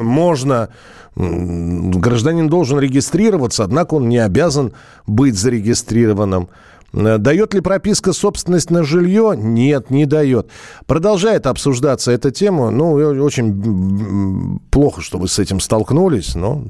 можно, 0.02 0.70
гражданин 1.16 2.50
должен 2.50 2.80
регистрироваться, 2.80 3.64
однако 3.64 3.96
он 3.96 4.10
не 4.10 4.18
обязан 4.18 4.74
быть 5.08 5.38
зарегистрированным. 5.38 6.50
Э, 6.94 7.18
дает 7.18 7.54
ли 7.54 7.62
прописка 7.62 8.14
собственность 8.14 8.70
на 8.70 8.84
жилье? 8.84 9.34
Нет, 9.38 9.90
не 9.90 10.06
дает. 10.06 10.50
Продолжает 10.86 11.48
обсуждаться 11.48 12.12
эта 12.12 12.32
тема. 12.32 12.70
Ну, 12.72 12.94
очень 12.94 14.60
плохо, 14.70 15.02
что 15.02 15.18
вы 15.18 15.28
с 15.28 15.40
этим 15.40 15.60
столкнулись, 15.60 16.36
но 16.36 16.66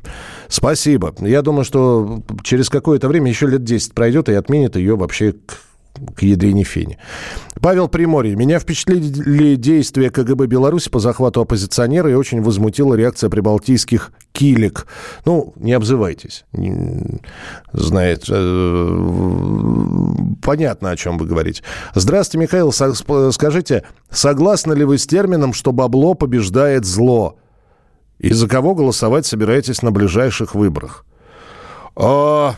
спасибо. 0.48 1.14
Я 1.20 1.42
думаю, 1.42 1.66
что 1.66 2.22
через 2.44 2.70
какое-то 2.70 3.08
время, 3.08 3.30
еще 3.30 3.48
лет 3.48 3.64
10 3.64 3.94
пройдет 3.94 4.30
и 4.30 4.34
отменит 4.34 4.76
ее 4.76 4.96
вообще 4.96 5.36
к 6.16 6.24
ядрине 6.24 6.64
фени. 6.64 6.98
Павел 7.62 7.88
Приморье. 7.88 8.36
Меня 8.36 8.60
впечатлили 8.60 9.56
действия 9.56 10.10
КГБ 10.10 10.48
Беларуси 10.48 10.90
по 10.90 11.00
захвату 11.00 11.42
оппозиционера 11.42 12.10
и 12.10 12.16
очень 12.16 12.42
возмутила 12.42 12.96
реакция 12.96 13.30
прибалтийских 13.30 14.12
килек. 14.32 14.88
Ну, 15.26 15.54
не 15.58 15.74
обзывайтесь. 15.74 16.46
Знает. 17.72 18.26
Э, 18.30 19.08
понятно, 20.42 20.92
о 20.92 20.96
чем 20.96 21.18
вы 21.18 21.26
говорите. 21.26 21.64
Здравствуйте, 21.94 22.46
Михаил. 22.46 22.72
Скажите, 23.32 23.84
согласны 24.10 24.74
ли 24.74 24.84
вы 24.84 24.98
с 24.98 25.06
термином, 25.06 25.54
что 25.54 25.72
бабло 25.72 26.14
побеждает 26.14 26.86
зло? 26.86 27.38
И 28.18 28.34
за 28.34 28.48
кого 28.48 28.76
голосовать 28.76 29.26
собираетесь 29.26 29.82
на 29.82 29.92
ближайших 29.92 30.56
выборах? 30.56 31.06
А... 31.96 32.56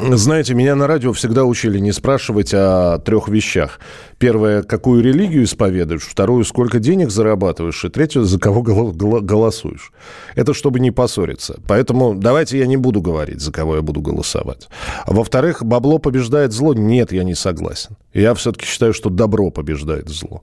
Знаете, 0.00 0.54
меня 0.54 0.74
на 0.76 0.86
радио 0.86 1.12
всегда 1.12 1.44
учили 1.44 1.78
не 1.78 1.92
спрашивать 1.92 2.52
о 2.54 2.98
трех 2.98 3.28
вещах. 3.28 3.80
Первое, 4.18 4.62
какую 4.62 5.02
религию 5.02 5.44
исповедуешь. 5.44 6.02
Второе, 6.02 6.44
сколько 6.44 6.78
денег 6.78 7.10
зарабатываешь. 7.10 7.84
И 7.84 7.88
третье, 7.88 8.22
за 8.22 8.38
кого 8.38 8.62
голосуешь. 8.62 9.92
Это 10.34 10.54
чтобы 10.54 10.80
не 10.80 10.90
поссориться. 10.90 11.60
Поэтому 11.66 12.14
давайте 12.14 12.58
я 12.58 12.66
не 12.66 12.76
буду 12.76 13.00
говорить, 13.00 13.40
за 13.40 13.52
кого 13.52 13.76
я 13.76 13.82
буду 13.82 14.00
голосовать. 14.00 14.68
Во-вторых, 15.06 15.64
бабло 15.64 15.98
побеждает 15.98 16.52
зло. 16.52 16.74
Нет, 16.74 17.12
я 17.12 17.24
не 17.24 17.34
согласен. 17.34 17.96
Я 18.12 18.34
все-таки 18.34 18.66
считаю, 18.66 18.92
что 18.92 19.10
добро 19.10 19.50
побеждает 19.50 20.08
зло. 20.08 20.42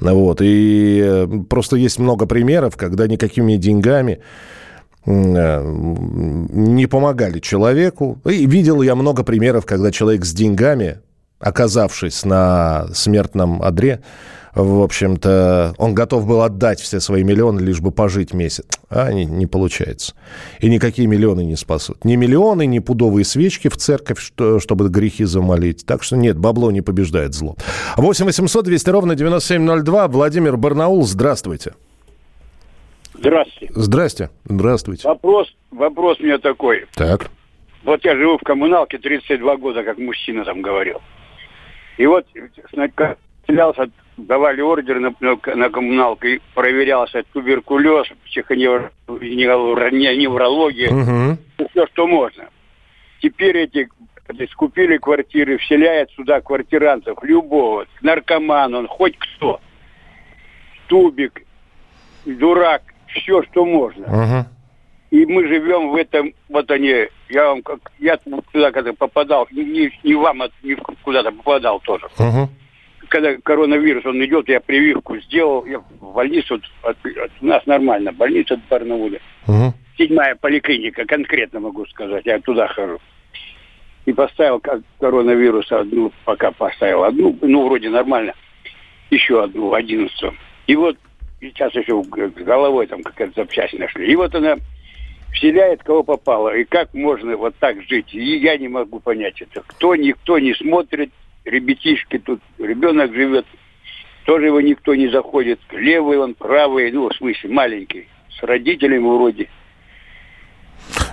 Вот. 0.00 0.40
И 0.42 1.00
э, 1.02 1.26
просто 1.48 1.76
есть 1.76 1.98
много 1.98 2.26
примеров, 2.26 2.76
когда 2.76 3.06
никакими 3.06 3.56
деньгами 3.56 4.20
не 5.06 6.86
помогали 6.86 7.38
человеку. 7.38 8.20
И 8.24 8.46
видел 8.46 8.82
я 8.82 8.94
много 8.94 9.22
примеров, 9.22 9.64
когда 9.64 9.90
человек 9.90 10.24
с 10.24 10.32
деньгами, 10.32 10.98
оказавшись 11.38 12.24
на 12.24 12.88
смертном 12.92 13.62
одре, 13.62 14.02
в 14.56 14.80
общем-то, 14.80 15.74
он 15.76 15.94
готов 15.94 16.26
был 16.26 16.40
отдать 16.40 16.80
все 16.80 16.98
свои 16.98 17.22
миллионы, 17.22 17.60
лишь 17.60 17.80
бы 17.80 17.90
пожить 17.90 18.32
месяц. 18.32 18.64
А 18.88 19.12
не, 19.12 19.26
не 19.26 19.46
получается. 19.46 20.14
И 20.60 20.70
никакие 20.70 21.06
миллионы 21.06 21.44
не 21.44 21.56
спасут. 21.56 22.06
Ни 22.06 22.16
миллионы, 22.16 22.64
ни 22.64 22.78
пудовые 22.78 23.26
свечки 23.26 23.68
в 23.68 23.76
церковь, 23.76 24.18
что, 24.18 24.58
чтобы 24.58 24.88
грехи 24.88 25.24
замолить. 25.24 25.84
Так 25.84 26.02
что 26.02 26.16
нет, 26.16 26.38
бабло 26.38 26.70
не 26.70 26.80
побеждает 26.80 27.34
зло. 27.34 27.54
8 27.98 28.24
800 28.24 28.64
200 28.64 28.88
ровно 28.88 29.14
9702. 29.14 30.08
Владимир 30.08 30.56
Барнаул, 30.56 31.06
здравствуйте. 31.06 31.74
Здравствуйте. 33.18 33.72
Здрасте. 33.74 34.30
Здравствуйте. 34.44 35.08
Вопрос, 35.08 35.52
вопрос 35.70 36.20
у 36.20 36.24
меня 36.24 36.38
такой. 36.38 36.86
Так. 36.94 37.30
Вот 37.84 38.04
я 38.04 38.16
живу 38.16 38.38
в 38.38 38.42
коммуналке 38.42 38.98
32 38.98 39.56
года, 39.56 39.84
как 39.84 39.98
мужчина 39.98 40.44
там 40.44 40.62
говорил. 40.62 41.00
И 41.98 42.06
вот 42.06 42.26
селялся, 43.46 43.90
давали 44.16 44.60
ордер 44.60 45.00
на, 45.00 45.14
на, 45.20 45.38
на 45.54 45.70
коммуналку, 45.70 46.26
и 46.26 46.40
проверялся 46.54 47.22
туберкулез, 47.32 48.08
психоневрология, 48.26 50.90
угу. 50.90 51.38
все, 51.70 51.86
что 51.86 52.06
можно. 52.06 52.50
Теперь 53.22 53.56
эти 53.58 53.88
скупили 54.50 54.98
квартиры, 54.98 55.56
вселяют 55.58 56.10
сюда 56.12 56.40
квартирантов, 56.40 57.22
любого, 57.22 57.86
наркоман, 58.02 58.74
он 58.74 58.88
хоть 58.88 59.16
кто. 59.16 59.60
Тубик, 60.88 61.42
дурак, 62.24 62.82
все, 63.16 63.42
что 63.44 63.64
можно. 63.64 64.06
Угу. 64.06 64.48
И 65.10 65.24
мы 65.26 65.46
живем 65.46 65.90
в 65.90 65.96
этом, 65.96 66.34
вот 66.48 66.70
они, 66.70 67.06
я 67.28 67.48
вам, 67.48 67.62
как 67.62 67.92
я 67.98 68.16
туда 68.16 68.72
когда 68.72 68.92
попадал, 68.92 69.46
не, 69.50 69.92
не 70.02 70.14
вам, 70.14 70.42
а 70.42 70.48
не 70.62 70.74
куда-то 71.02 71.30
попадал 71.32 71.80
тоже. 71.80 72.06
Угу. 72.18 72.48
Когда 73.08 73.36
коронавирус, 73.36 74.04
он 74.04 74.24
идет, 74.24 74.48
я 74.48 74.60
прививку 74.60 75.16
сделал, 75.18 75.64
я 75.64 75.78
в 75.78 76.12
больницу, 76.12 76.60
от, 76.82 76.96
от, 77.06 77.30
у 77.40 77.46
нас 77.46 77.64
нормально, 77.66 78.12
больница 78.12 78.56
в 78.56 78.68
Барнауле. 78.68 79.20
Угу. 79.46 79.74
Седьмая 79.96 80.34
поликлиника, 80.34 81.04
конкретно 81.04 81.60
могу 81.60 81.86
сказать, 81.86 82.26
я 82.26 82.40
туда 82.40 82.66
хожу. 82.66 82.98
И 84.06 84.12
поставил 84.12 84.60
коронавирус 85.00 85.70
одну, 85.72 86.12
пока 86.24 86.50
поставил 86.50 87.04
одну, 87.04 87.36
ну, 87.42 87.66
вроде 87.66 87.88
нормально, 87.88 88.34
еще 89.10 89.42
одну, 89.42 89.72
одиннадцатую. 89.72 90.34
И 90.66 90.74
вот 90.76 90.96
сейчас 91.40 91.74
еще 91.74 92.02
головой 92.02 92.86
там 92.86 93.02
какая-то 93.02 93.34
запчасть 93.36 93.78
нашли. 93.78 94.10
И 94.10 94.16
вот 94.16 94.34
она 94.34 94.56
вселяет, 95.32 95.82
кого 95.82 96.02
попало. 96.02 96.56
И 96.56 96.64
как 96.64 96.94
можно 96.94 97.36
вот 97.36 97.54
так 97.58 97.82
жить? 97.82 98.14
И 98.14 98.38
я 98.38 98.56
не 98.56 98.68
могу 98.68 99.00
понять 99.00 99.40
это. 99.40 99.62
Кто, 99.66 99.94
никто 99.96 100.38
не 100.38 100.54
смотрит, 100.54 101.10
ребятишки 101.44 102.18
тут, 102.18 102.40
ребенок 102.58 103.12
живет, 103.14 103.46
тоже 104.24 104.46
его 104.46 104.60
никто 104.60 104.94
не 104.94 105.08
заходит. 105.08 105.60
Левый 105.70 106.18
он, 106.18 106.34
правый, 106.34 106.90
ну, 106.92 107.08
в 107.08 107.14
смысле, 107.14 107.50
маленький, 107.50 108.08
с 108.38 108.42
родителями 108.42 109.06
вроде. 109.06 109.48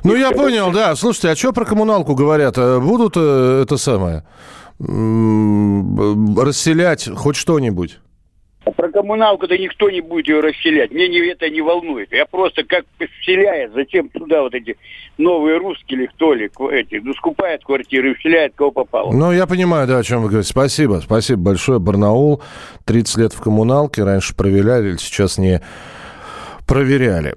Ну, 0.03 0.15
я 0.15 0.31
понял, 0.31 0.71
да. 0.71 0.95
Слушайте, 0.95 1.29
а 1.29 1.35
что 1.35 1.53
про 1.53 1.65
коммуналку 1.65 2.15
говорят? 2.15 2.57
Э, 2.57 2.79
будут 2.79 3.13
э, 3.15 3.63
это 3.63 3.77
самое 3.77 4.23
расселять 6.35 7.09
хоть 7.15 7.35
что-нибудь? 7.35 7.99
А 8.65 8.71
про 8.71 8.89
коммуналку-то 8.89 9.57
никто 9.57 9.89
не 9.89 10.01
будет 10.01 10.27
ее 10.27 10.39
расселять. 10.39 10.91
Мне 10.91 11.09
не, 11.09 11.19
это 11.27 11.49
не 11.49 11.61
волнует. 11.61 12.11
Я 12.13 12.25
просто 12.25 12.63
как 12.63 12.85
вселяет, 13.21 13.73
зачем 13.73 14.07
туда 14.09 14.41
вот 14.41 14.53
эти 14.53 14.77
новые 15.17 15.57
русские 15.57 15.99
или 15.99 16.05
кто 16.07 16.33
ли, 16.33 16.49
эти, 16.71 16.95
ну, 17.03 17.13
скупает 17.13 17.63
квартиры 17.63 18.15
вселяет, 18.15 18.53
кого 18.55 18.71
попало. 18.71 19.11
Ну, 19.11 19.31
я 19.33 19.47
понимаю, 19.47 19.87
да, 19.87 19.97
о 19.97 20.03
чем 20.03 20.21
вы 20.21 20.29
говорите. 20.29 20.49
Спасибо, 20.49 21.01
спасибо 21.03 21.41
большое. 21.41 21.79
Барнаул, 21.79 22.41
30 22.85 23.17
лет 23.17 23.33
в 23.33 23.41
коммуналке, 23.41 24.03
раньше 24.03 24.35
проверяли, 24.35 24.95
сейчас 24.97 25.37
не 25.37 25.61
проверяли. 26.65 27.35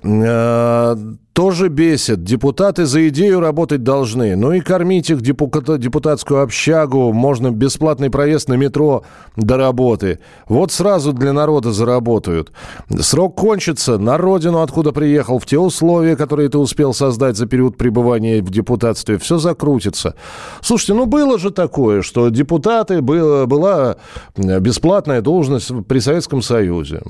Тоже 1.37 1.69
бесит. 1.69 2.25
Депутаты 2.25 2.87
за 2.87 3.09
идею 3.09 3.41
работать 3.41 3.83
должны. 3.83 4.37
Ну 4.37 4.53
и 4.53 4.61
кормить 4.61 5.11
их 5.11 5.21
депутатскую 5.21 6.43
общагу. 6.43 7.13
Можно 7.13 7.51
бесплатный 7.51 8.09
проезд 8.09 8.49
на 8.49 8.55
метро 8.55 9.03
до 9.37 9.59
работы. 9.59 10.19
Вот 10.49 10.73
сразу 10.73 11.13
для 11.13 11.35
народа 11.35 11.73
заработают. 11.73 12.53
Срок 12.89 13.35
кончится. 13.35 13.99
На 13.99 14.17
родину, 14.17 14.63
откуда 14.63 14.93
приехал, 14.93 15.39
в 15.39 15.45
те 15.45 15.59
условия, 15.59 16.17
которые 16.17 16.49
ты 16.49 16.57
успел 16.57 16.95
создать 16.95 17.37
за 17.37 17.45
период 17.45 17.77
пребывания 17.77 18.41
в 18.41 18.49
депутатстве. 18.49 19.19
Все 19.19 19.37
закрутится. 19.37 20.15
Слушайте, 20.63 20.95
ну 20.95 21.05
было 21.05 21.39
же 21.39 21.51
такое, 21.51 22.01
что 22.01 22.31
депутаты, 22.31 23.03
было, 23.03 23.45
была 23.45 23.97
бесплатная 24.39 25.21
должность 25.21 25.71
при 25.87 25.99
Советском 25.99 26.41
Союзе. 26.41 27.03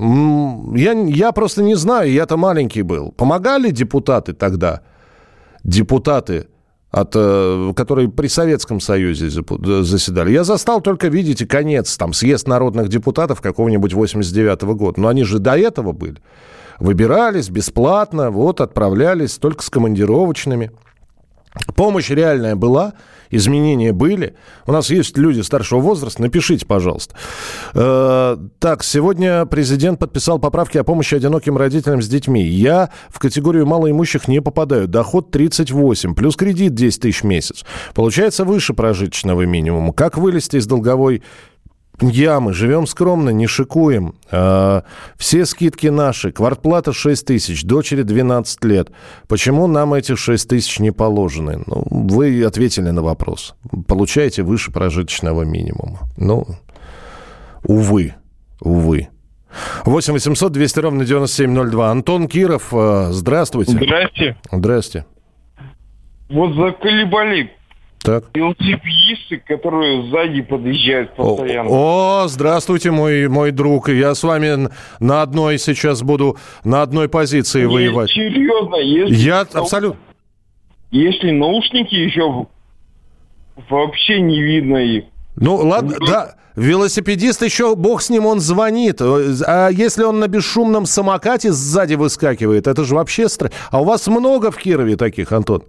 Я, 0.75 0.91
я 0.91 1.31
просто 1.31 1.63
не 1.63 1.75
знаю, 1.75 2.11
я-то 2.11 2.35
маленький 2.35 2.81
был. 2.81 3.13
Помогали 3.15 3.71
депутаты 3.71 4.16
депутаты 4.17 4.33
тогда, 4.33 4.81
депутаты, 5.63 6.47
от, 6.89 7.11
э, 7.15 7.73
которые 7.75 8.09
при 8.09 8.27
Советском 8.27 8.79
Союзе 8.79 9.29
заседали. 9.29 10.31
Я 10.31 10.43
застал 10.43 10.81
только, 10.81 11.09
видите, 11.09 11.45
конец, 11.45 11.97
там, 11.97 12.13
съезд 12.13 12.47
народных 12.47 12.87
депутатов 12.87 13.41
какого-нибудь 13.41 13.93
89 13.93 14.63
-го 14.63 14.73
года. 14.73 15.01
Но 15.01 15.07
они 15.09 15.23
же 15.23 15.39
до 15.39 15.57
этого 15.57 15.91
были. 15.91 16.17
Выбирались 16.79 17.49
бесплатно, 17.49 18.31
вот, 18.31 18.61
отправлялись 18.61 19.37
только 19.37 19.63
с 19.63 19.69
командировочными. 19.69 20.71
Помощь 21.75 22.09
реальная 22.09 22.55
была, 22.55 22.93
изменения 23.29 23.93
были. 23.93 24.35
У 24.65 24.71
нас 24.71 24.89
есть 24.89 25.17
люди 25.17 25.41
старшего 25.41 25.79
возраста, 25.79 26.21
напишите, 26.21 26.65
пожалуйста. 26.65 27.15
Э, 27.73 28.37
так, 28.59 28.83
сегодня 28.83 29.45
президент 29.45 29.99
подписал 29.99 30.39
поправки 30.39 30.77
о 30.77 30.83
помощи 30.83 31.15
одиноким 31.15 31.57
родителям 31.57 32.01
с 32.01 32.07
детьми. 32.07 32.43
Я 32.43 32.89
в 33.09 33.19
категорию 33.19 33.65
малоимущих 33.65 34.27
не 34.27 34.41
попадаю. 34.41 34.87
Доход 34.87 35.31
38, 35.31 36.15
плюс 36.15 36.35
кредит 36.35 36.73
10 36.73 37.01
тысяч 37.01 37.21
в 37.21 37.25
месяц. 37.25 37.65
Получается 37.93 38.45
выше 38.45 38.73
прожиточного 38.73 39.43
минимума. 39.45 39.93
Как 39.93 40.17
вылезти 40.17 40.57
из 40.57 40.67
долговой 40.67 41.23
ямы, 42.01 42.53
живем 42.53 42.87
скромно, 42.87 43.29
не 43.29 43.47
шикуем. 43.47 44.15
А, 44.31 44.83
все 45.17 45.45
скидки 45.45 45.87
наши. 45.87 46.31
Квартплата 46.31 46.93
6 46.93 47.25
тысяч, 47.25 47.63
дочери 47.63 48.03
12 48.03 48.63
лет. 48.65 48.89
Почему 49.27 49.67
нам 49.67 49.93
эти 49.93 50.15
6 50.15 50.49
тысяч 50.49 50.79
не 50.79 50.91
положены? 50.91 51.63
Ну, 51.65 51.83
вы 51.89 52.43
ответили 52.43 52.89
на 52.89 53.01
вопрос. 53.01 53.55
Получаете 53.87 54.43
выше 54.43 54.71
прожиточного 54.71 55.43
минимума. 55.43 55.99
Ну, 56.17 56.45
увы, 57.63 58.15
увы. 58.61 59.09
8 59.85 60.13
800 60.13 60.51
200 60.51 60.79
ровно 60.79 61.05
9702. 61.05 61.91
Антон 61.91 62.27
Киров, 62.27 62.73
а, 62.73 63.09
здравствуйте. 63.11 63.71
Здрасте. 63.71 64.37
Здрасте. 64.51 65.05
Вот 66.29 66.55
заколебали 66.55 67.56
так. 68.03 68.25
велосипедисты, 68.33 69.37
которые 69.45 70.09
сзади 70.09 70.41
подъезжают 70.41 71.15
постоянно. 71.15 71.69
О, 71.69 72.23
о, 72.23 72.27
здравствуйте, 72.27 72.91
мой, 72.91 73.27
мой 73.27 73.51
друг. 73.51 73.89
Я 73.89 74.15
с 74.15 74.23
вами 74.23 74.69
на 74.99 75.21
одной 75.21 75.57
сейчас 75.59 76.01
буду, 76.01 76.37
на 76.63 76.81
одной 76.81 77.09
позиции 77.09 77.63
Нет, 77.63 77.71
воевать. 77.71 78.09
серьезно. 78.09 78.75
Если 78.75 79.15
Я 79.15 79.45
нау- 79.53 79.63
абсолютно... 79.63 79.99
Если 80.91 81.31
наушники 81.31 81.95
еще 81.95 82.47
вообще 83.69 84.21
не 84.21 84.41
видно 84.41 84.77
их. 84.77 85.03
Ну, 85.35 85.55
ладно, 85.57 85.97
да, 86.05 86.35
велосипедист 86.55 87.43
еще, 87.43 87.75
бог 87.75 88.01
с 88.01 88.09
ним, 88.09 88.25
он 88.25 88.39
звонит. 88.39 89.01
А 89.01 89.69
если 89.69 90.03
он 90.03 90.19
на 90.19 90.27
бесшумном 90.27 90.85
самокате 90.85 91.51
сзади 91.51 91.95
выскакивает, 91.95 92.67
это 92.67 92.83
же 92.85 92.95
вообще 92.95 93.27
страшно. 93.29 93.57
А 93.69 93.81
у 93.81 93.83
вас 93.83 94.07
много 94.07 94.49
в 94.51 94.57
Кирове 94.57 94.95
таких, 94.95 95.31
Антон? 95.31 95.63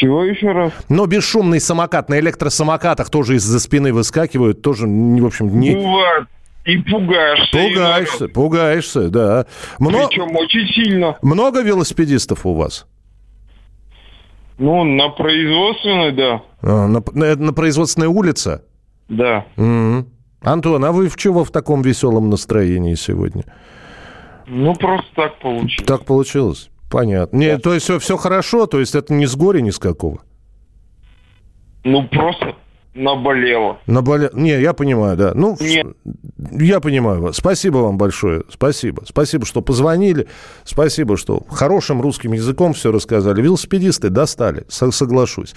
Чего 0.00 0.24
еще 0.24 0.50
раз? 0.52 0.72
Но 0.88 1.06
бесшумный 1.06 1.60
самокат 1.60 2.08
на 2.08 2.18
электросамокатах 2.18 3.10
тоже 3.10 3.36
из-за 3.36 3.60
спины 3.60 3.92
выскакивают, 3.92 4.60
тоже, 4.62 4.86
в 4.86 5.26
общем, 5.26 5.58
не... 5.60 5.74
Бывает. 5.74 6.26
И 6.64 6.78
пугаешься. 6.78 7.50
Пугаешься, 7.52 8.28
пугаешься, 8.28 9.08
да. 9.10 9.46
Мно- 9.78 10.08
Причем 10.08 10.34
очень 10.34 10.66
сильно. 10.74 11.16
Много 11.22 11.62
велосипедистов 11.62 12.46
у 12.46 12.54
вас? 12.54 12.86
Ну, 14.58 14.82
на 14.84 15.08
производственной, 15.10 16.12
да. 16.12 16.42
А, 16.62 16.86
на, 16.86 17.02
на- 17.12 17.36
на 17.36 17.52
производственной 17.52 18.06
улице? 18.06 18.62
Да. 19.08 19.44
Мгм. 19.56 20.08
Антон, 20.42 20.84
а 20.84 20.92
вы 20.92 21.08
в 21.08 21.16
чего 21.16 21.44
в 21.44 21.50
таком 21.50 21.82
веселом 21.82 22.30
настроении 22.30 22.94
сегодня? 22.94 23.44
Ну, 24.46 24.74
просто 24.74 25.06
так 25.14 25.38
получилось. 25.38 25.86
Так 25.86 26.04
получилось. 26.04 26.70
Понятно. 26.94 27.36
Не, 27.36 27.58
то 27.58 27.74
есть 27.74 27.90
все, 27.90 28.16
хорошо, 28.16 28.66
то 28.66 28.78
есть 28.78 28.94
это 28.94 29.12
не 29.12 29.26
с 29.26 29.34
горя, 29.34 29.60
ни 29.60 29.70
с 29.70 29.80
какого. 29.80 30.20
Ну, 31.82 32.06
просто 32.06 32.54
наболело. 32.94 33.78
Наболе... 33.88 34.30
Не, 34.32 34.60
я 34.60 34.74
понимаю, 34.74 35.16
да. 35.16 35.32
Ну, 35.34 35.56
Нет. 35.58 35.88
я 36.52 36.78
понимаю 36.78 37.20
вас. 37.20 37.38
Спасибо 37.38 37.78
вам 37.78 37.98
большое. 37.98 38.44
Спасибо. 38.48 39.02
Спасибо, 39.08 39.44
что 39.44 39.60
позвонили. 39.60 40.28
Спасибо, 40.62 41.16
что 41.16 41.42
хорошим 41.50 42.00
русским 42.00 42.32
языком 42.32 42.74
все 42.74 42.92
рассказали. 42.92 43.42
Велосипедисты 43.42 44.08
достали, 44.08 44.64
со- 44.68 44.92
соглашусь. 44.92 45.56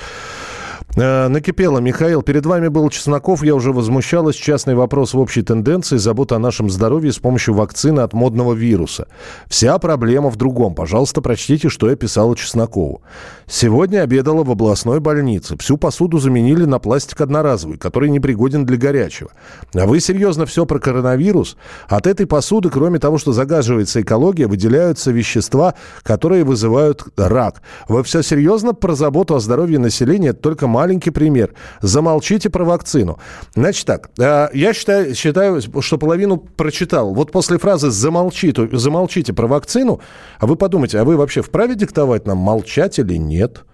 Э, 0.97 1.27
Накипело, 1.27 1.77
Михаил, 1.77 2.23
перед 2.23 2.47
вами 2.47 2.69
был 2.69 2.89
Чесноков, 2.89 3.43
я 3.43 3.53
уже 3.53 3.71
возмущалась. 3.71 4.35
Частный 4.35 4.73
вопрос 4.73 5.13
в 5.13 5.19
общей 5.19 5.43
тенденции, 5.43 5.97
забота 5.97 6.37
о 6.37 6.39
нашем 6.39 6.71
здоровье 6.71 7.11
с 7.11 7.19
помощью 7.19 7.53
вакцины 7.53 7.99
от 7.99 8.13
модного 8.13 8.53
вируса. 8.53 9.07
Вся 9.47 9.77
проблема 9.77 10.31
в 10.31 10.37
другом. 10.37 10.73
Пожалуйста, 10.73 11.21
прочтите, 11.21 11.69
что 11.69 11.87
я 11.87 11.95
писала 11.95 12.35
Чеснокову. 12.35 13.03
Сегодня 13.45 14.01
обедала 14.01 14.43
в 14.43 14.49
областной 14.49 14.99
больнице. 14.99 15.55
Всю 15.57 15.77
посуду 15.77 16.17
заменили 16.17 16.65
на 16.65 16.79
пластик 16.79 17.21
одноразовый, 17.21 17.77
который 17.77 18.09
непригоден 18.09 18.65
для 18.65 18.77
горячего. 18.77 19.29
А 19.75 19.85
вы 19.85 19.99
серьезно 19.99 20.47
все 20.47 20.65
про 20.65 20.79
коронавирус? 20.79 21.57
От 21.87 22.07
этой 22.07 22.25
посуды, 22.25 22.71
кроме 22.71 22.97
того, 22.97 23.19
что 23.19 23.33
загаживается 23.33 24.01
экология, 24.01 24.47
выделяются 24.47 25.11
вещества, 25.11 25.75
которые 26.01 26.43
вызывают 26.43 27.03
рак. 27.17 27.61
Вы 27.87 28.03
все 28.03 28.23
серьезно 28.23 28.73
про 28.73 28.95
заботу 28.95 29.35
о 29.35 29.39
здоровье 29.39 29.77
населения? 29.77 30.29
Это 30.29 30.39
только 30.39 30.65
маленький 30.65 30.86
пример. 30.95 31.53
Замолчите 31.81 32.49
про 32.49 32.63
вакцину. 32.63 33.19
Значит 33.55 33.85
так, 33.85 34.09
э, 34.19 34.49
я 34.53 34.73
считаю, 34.73 35.15
считаю, 35.15 35.61
что 35.81 35.97
половину 35.97 36.37
прочитал. 36.37 37.13
Вот 37.13 37.31
после 37.31 37.57
фразы 37.57 37.91
«замолчите, 37.91 38.69
замолчите 38.71 39.33
про 39.33 39.47
вакцину», 39.47 39.99
а 40.39 40.47
вы 40.47 40.55
подумайте, 40.55 40.99
а 40.99 41.03
вы 41.03 41.17
вообще 41.17 41.41
вправе 41.41 41.75
диктовать 41.75 42.25
нам, 42.25 42.37
молчать 42.37 42.99
или 42.99 43.15
нет? 43.15 43.65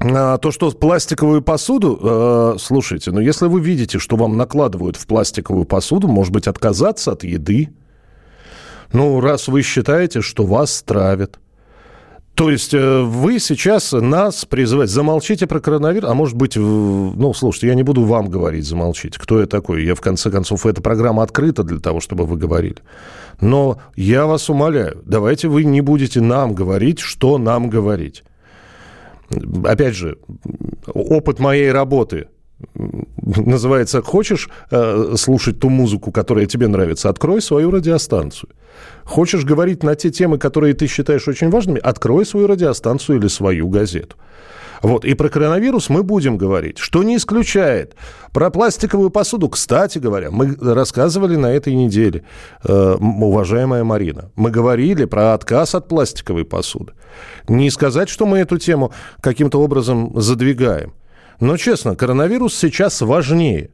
А, 0.00 0.38
то, 0.38 0.50
что 0.50 0.70
пластиковую 0.70 1.42
посуду, 1.42 1.98
э, 2.02 2.56
слушайте, 2.58 3.12
ну 3.12 3.20
если 3.20 3.46
вы 3.46 3.60
видите, 3.60 3.98
что 3.98 4.16
вам 4.16 4.36
накладывают 4.36 4.96
в 4.96 5.06
пластиковую 5.06 5.64
посуду, 5.64 6.08
может 6.08 6.32
быть, 6.32 6.48
отказаться 6.48 7.12
от 7.12 7.24
еды. 7.24 7.70
Ну, 8.92 9.20
раз 9.20 9.48
вы 9.48 9.62
считаете, 9.62 10.20
что 10.20 10.44
вас 10.44 10.82
травят. 10.82 11.38
То 12.34 12.50
есть 12.50 12.72
э, 12.72 13.02
вы 13.02 13.38
сейчас 13.38 13.92
нас 13.92 14.46
призываете, 14.46 14.92
замолчите 14.94 15.46
про 15.46 15.60
коронавирус, 15.60 16.10
а 16.10 16.14
может 16.14 16.34
быть, 16.34 16.56
ну, 16.56 17.32
слушайте, 17.34 17.66
я 17.66 17.74
не 17.74 17.82
буду 17.82 18.04
вам 18.04 18.30
говорить, 18.30 18.64
замолчите. 18.64 19.18
Кто 19.20 19.40
я 19.40 19.46
такой? 19.46 19.84
Я, 19.84 19.94
в 19.94 20.00
конце 20.00 20.30
концов, 20.30 20.64
эта 20.64 20.80
программа 20.80 21.22
открыта 21.22 21.62
для 21.62 21.78
того, 21.78 22.00
чтобы 22.00 22.24
вы 22.24 22.38
говорили. 22.38 22.78
Но 23.40 23.78
я 23.96 24.26
вас 24.26 24.48
умоляю, 24.48 25.02
давайте 25.04 25.48
вы 25.48 25.64
не 25.64 25.82
будете 25.82 26.20
нам 26.20 26.54
говорить, 26.54 27.00
что 27.00 27.36
нам 27.36 27.68
говорить. 27.68 28.24
Опять 29.64 29.94
же, 29.94 30.18
опыт 30.86 31.38
моей 31.38 31.70
работы 31.70 32.28
называется 32.76 34.02
«Хочешь 34.02 34.48
э, 34.70 35.14
слушать 35.16 35.58
ту 35.58 35.68
музыку, 35.68 36.12
которая 36.12 36.46
тебе 36.46 36.68
нравится? 36.68 37.08
Открой 37.08 37.40
свою 37.40 37.70
радиостанцию». 37.70 38.50
Хочешь 39.04 39.44
говорить 39.44 39.82
на 39.82 39.94
те 39.94 40.10
темы, 40.10 40.38
которые 40.38 40.74
ты 40.74 40.86
считаешь 40.86 41.28
очень 41.28 41.50
важными? 41.50 41.80
Открой 41.80 42.24
свою 42.24 42.46
радиостанцию 42.46 43.18
или 43.18 43.28
свою 43.28 43.68
газету. 43.68 44.16
Вот. 44.82 45.04
И 45.04 45.14
про 45.14 45.28
коронавирус 45.28 45.88
мы 45.88 46.02
будем 46.02 46.36
говорить, 46.36 46.78
что 46.78 47.02
не 47.04 47.16
исключает. 47.16 47.94
Про 48.32 48.50
пластиковую 48.50 49.10
посуду, 49.10 49.48
кстати 49.48 49.98
говоря, 49.98 50.30
мы 50.30 50.56
рассказывали 50.60 51.36
на 51.36 51.52
этой 51.52 51.74
неделе, 51.74 52.24
э, 52.64 52.96
уважаемая 52.98 53.84
Марина. 53.84 54.30
Мы 54.34 54.50
говорили 54.50 55.04
про 55.04 55.34
отказ 55.34 55.76
от 55.76 55.88
пластиковой 55.88 56.44
посуды. 56.44 56.92
Не 57.48 57.70
сказать, 57.70 58.08
что 58.08 58.26
мы 58.26 58.38
эту 58.38 58.58
тему 58.58 58.92
каким-то 59.20 59.62
образом 59.62 60.12
задвигаем. 60.20 60.92
Но, 61.42 61.56
честно, 61.56 61.96
коронавирус 61.96 62.54
сейчас 62.54 63.00
важнее. 63.00 63.70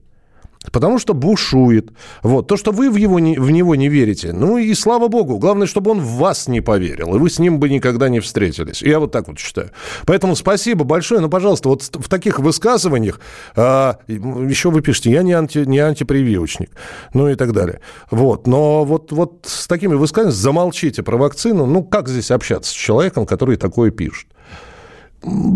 Потому 0.73 0.99
что 0.99 1.13
бушует. 1.13 1.91
Вот. 2.23 2.47
То, 2.47 2.57
что 2.57 2.73
вы 2.73 2.91
в, 2.91 2.97
его 2.97 3.19
не, 3.19 3.39
в 3.39 3.51
него 3.51 3.75
не 3.75 3.91
верите, 3.91 4.33
ну 4.33 4.57
и 4.57 4.73
слава 4.73 5.09
богу. 5.09 5.39
Главное, 5.39 5.67
чтобы 5.67 5.91
он 5.91 6.01
в 6.01 6.17
вас 6.17 6.49
не 6.49 6.63
поверил, 6.63 7.15
и 7.15 7.19
вы 7.19 7.29
с 7.29 7.39
ним 7.39 7.61
бы 7.61 7.69
никогда 7.69 8.09
не 8.09 8.21
встретились. 8.21 8.81
Я 8.81 9.01
вот 9.01 9.13
так 9.13 9.29
вот 9.29 9.39
считаю. 9.39 9.71
Поэтому 10.07 10.35
спасибо 10.35 10.85
большое. 10.85 11.21
Но, 11.21 11.29
пожалуйста, 11.29 11.69
вот 11.69 11.83
в 11.83 12.09
таких 12.09 12.39
высказываниях 12.39 13.21
а, 13.55 13.99
еще 14.07 14.71
вы 14.71 14.81
пишете, 14.81 15.11
я 15.11 15.23
не, 15.23 15.35
анти, 15.35 15.59
не 15.59 15.79
антипрививочник, 15.79 16.71
ну 17.13 17.29
и 17.29 17.35
так 17.35 17.53
далее. 17.53 17.81
Вот. 18.11 18.47
Но 18.47 18.87
вот, 18.87 19.13
вот 19.13 19.45
с 19.45 19.67
такими 19.67 19.95
высказываниями 19.95 20.41
замолчите 20.41 21.03
про 21.03 21.19
вакцину. 21.19 21.67
Ну, 21.67 21.85
как 21.85 22.09
здесь 22.09 22.31
общаться 22.31 22.71
с 22.71 22.75
человеком, 22.75 23.27
который 23.27 23.57
такое 23.57 23.91
пишет? 23.91 24.27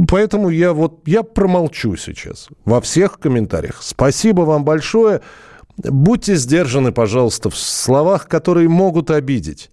Поэтому 0.09 0.48
я 0.48 0.72
вот 0.72 1.07
я 1.07 1.22
промолчу 1.22 1.96
сейчас 1.96 2.48
во 2.64 2.81
всех 2.81 3.18
комментариях. 3.18 3.79
Спасибо 3.81 4.42
вам 4.42 4.64
большое. 4.64 5.20
Будьте 5.77 6.37
сдержаны, 6.37 6.92
пожалуйста, 6.92 7.51
в 7.51 7.57
словах, 7.57 8.29
которые 8.29 8.68
могут 8.68 9.11
обидеть. 9.11 9.70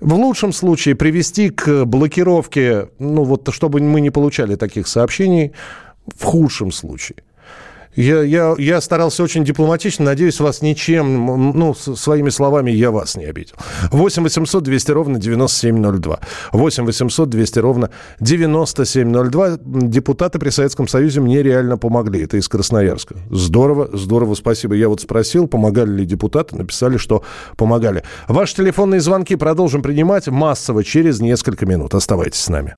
В 0.00 0.14
лучшем 0.14 0.52
случае 0.52 0.94
привести 0.94 1.50
к 1.50 1.84
блокировке, 1.84 2.88
ну 2.98 3.24
вот, 3.24 3.48
чтобы 3.52 3.80
мы 3.80 4.00
не 4.00 4.10
получали 4.10 4.54
таких 4.54 4.86
сообщений, 4.86 5.52
в 6.16 6.24
худшем 6.24 6.70
случае. 6.70 7.18
Я, 7.94 8.22
я, 8.22 8.54
я 8.58 8.80
старался 8.80 9.22
очень 9.22 9.44
дипломатично. 9.44 10.04
Надеюсь, 10.04 10.40
вас 10.40 10.62
ничем, 10.62 11.52
ну, 11.54 11.74
своими 11.74 12.30
словами 12.30 12.70
я 12.70 12.90
вас 12.90 13.16
не 13.16 13.24
обидел. 13.24 13.54
8 13.90 14.22
800 14.22 14.62
200 14.62 14.90
ровно 14.92 15.18
9702. 15.18 16.20
8 16.52 16.84
800 16.84 17.28
200 17.28 17.58
ровно 17.58 17.90
9702. 18.20 19.58
Депутаты 19.64 20.38
при 20.38 20.50
Советском 20.50 20.88
Союзе 20.88 21.20
мне 21.20 21.42
реально 21.42 21.76
помогли. 21.76 22.22
Это 22.22 22.36
из 22.36 22.48
Красноярска. 22.48 23.16
Здорово, 23.30 23.90
здорово, 23.92 24.34
спасибо. 24.34 24.74
Я 24.74 24.88
вот 24.88 25.00
спросил, 25.00 25.48
помогали 25.48 25.90
ли 25.90 26.04
депутаты. 26.04 26.56
Написали, 26.56 26.98
что 26.98 27.22
помогали. 27.56 28.04
Ваши 28.28 28.56
телефонные 28.56 29.00
звонки 29.00 29.36
продолжим 29.36 29.82
принимать 29.82 30.28
массово 30.28 30.84
через 30.84 31.20
несколько 31.20 31.66
минут. 31.66 31.94
Оставайтесь 31.94 32.40
с 32.40 32.48
нами. 32.48 32.76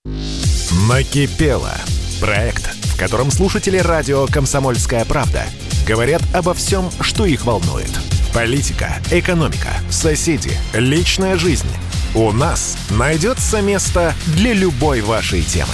Накипело. 0.88 1.72
Проект 2.20 2.79
котором 3.00 3.30
слушатели 3.30 3.78
радио 3.78 4.26
«Комсомольская 4.26 5.06
правда» 5.06 5.44
говорят 5.86 6.20
обо 6.34 6.52
всем, 6.52 6.90
что 7.00 7.24
их 7.24 7.46
волнует. 7.46 7.90
Политика, 8.34 8.92
экономика, 9.10 9.70
соседи, 9.88 10.50
личная 10.74 11.38
жизнь. 11.38 11.66
У 12.14 12.30
нас 12.30 12.76
найдется 12.90 13.62
место 13.62 14.12
для 14.36 14.52
любой 14.52 15.00
вашей 15.00 15.40
темы. 15.40 15.72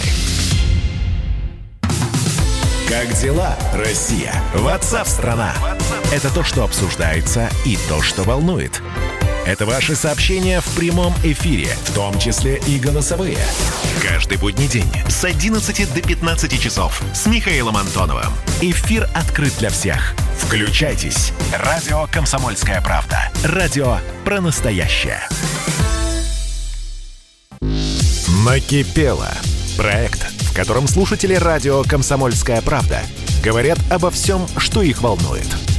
Как 2.89 3.13
дела, 3.21 3.57
Россия? 3.75 4.33
Ватсап-страна! 4.55 5.53
Это 6.13 6.33
то, 6.33 6.45
что 6.45 6.63
обсуждается 6.63 7.51
и 7.65 7.77
то, 7.89 8.03
что 8.03 8.23
волнует. 8.23 8.81
Это 9.47 9.65
ваши 9.65 9.95
сообщения 9.95 10.61
в 10.61 10.75
прямом 10.75 11.15
эфире, 11.23 11.69
в 11.85 11.95
том 11.95 12.19
числе 12.19 12.61
и 12.67 12.81
голосовые. 12.81 13.39
Каждый 14.03 14.39
будний 14.39 14.67
день 14.67 14.91
с 15.09 15.25
11 15.25 15.95
до 15.95 16.03
15 16.03 16.61
часов 16.61 17.01
с 17.15 17.27
Михаилом 17.27 17.77
Антоновым. 17.77 18.33
Эфир 18.61 19.09
открыт 19.15 19.53
для 19.61 19.71
всех. 19.71 20.17
Включайтесь. 20.37 21.33
Радио 21.57 22.09
«Комсомольская 22.11 22.83
правда». 22.83 23.31
Радио 23.45 23.99
про 24.25 24.41
настоящее. 24.41 25.21
Накипело. 28.45 29.31
Проект, 29.77 30.23
в 30.43 30.57
котором 30.57 30.89
слушатели 30.89 31.35
радио 31.35 31.85
«Комсомольская 31.85 32.63
правда» 32.63 33.01
говорят 33.45 33.79
обо 33.93 34.11
всем, 34.11 34.45
что 34.59 34.83
их 34.83 35.03
волнует– 35.03 35.47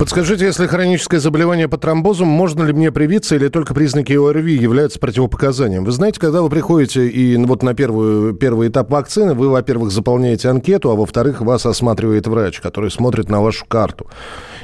Подскажите, 0.00 0.46
если 0.46 0.66
хроническое 0.66 1.20
заболевание 1.20 1.68
по 1.68 1.76
тромбозу, 1.76 2.24
можно 2.24 2.62
ли 2.62 2.72
мне 2.72 2.90
привиться 2.90 3.36
или 3.36 3.48
только 3.48 3.74
признаки 3.74 4.14
ОРВИ 4.14 4.56
являются 4.56 4.98
противопоказанием? 4.98 5.84
Вы 5.84 5.92
знаете, 5.92 6.18
когда 6.18 6.40
вы 6.40 6.48
приходите 6.48 7.06
и 7.06 7.36
вот 7.36 7.62
на 7.62 7.74
первую, 7.74 8.32
первый 8.32 8.70
этап 8.70 8.90
вакцины, 8.90 9.34
вы, 9.34 9.50
во-первых, 9.50 9.90
заполняете 9.90 10.48
анкету, 10.48 10.90
а 10.90 10.94
во-вторых, 10.94 11.42
вас 11.42 11.66
осматривает 11.66 12.26
врач, 12.26 12.60
который 12.60 12.90
смотрит 12.90 13.28
на 13.28 13.42
вашу 13.42 13.66
карту 13.66 14.08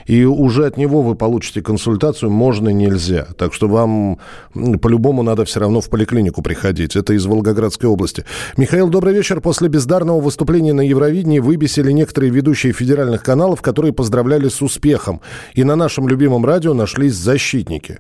и 0.07 0.25
уже 0.25 0.67
от 0.67 0.77
него 0.77 1.03
вы 1.03 1.15
получите 1.15 1.63
консультацию 1.63 2.31
можно, 2.31 2.69
нельзя. 2.69 3.27
Так 3.37 3.53
что 3.53 3.69
вам 3.69 4.19
по-любому 4.55 5.23
надо 5.23 5.45
все 5.45 5.61
равно 5.61 5.81
в 5.81 5.91
поликлинику 5.91 6.43
приходить. 6.43 6.97
Это 6.97 7.13
из 7.13 7.27
Волгоградской 7.27 7.89
области. 7.89 8.25
Михаил, 8.57 8.89
добрый 8.89 9.13
вечер. 9.13 9.41
После 9.41 9.69
бездарного 9.69 10.21
выступления 10.21 10.73
на 10.73 10.83
Евровидении 10.83 11.41
выбесили 11.41 11.91
некоторые 11.91 12.31
ведущие 12.31 12.73
федеральных 12.73 13.23
каналов, 13.23 13.63
которые 13.63 13.93
поздравляли 13.93 14.49
с 14.49 14.63
успехом. 14.63 15.21
И 15.55 15.65
на 15.65 15.77
нашем 15.77 16.09
любимом 16.09 16.45
радио 16.45 16.75
нашлись 16.75 17.15
защитники. 17.15 17.99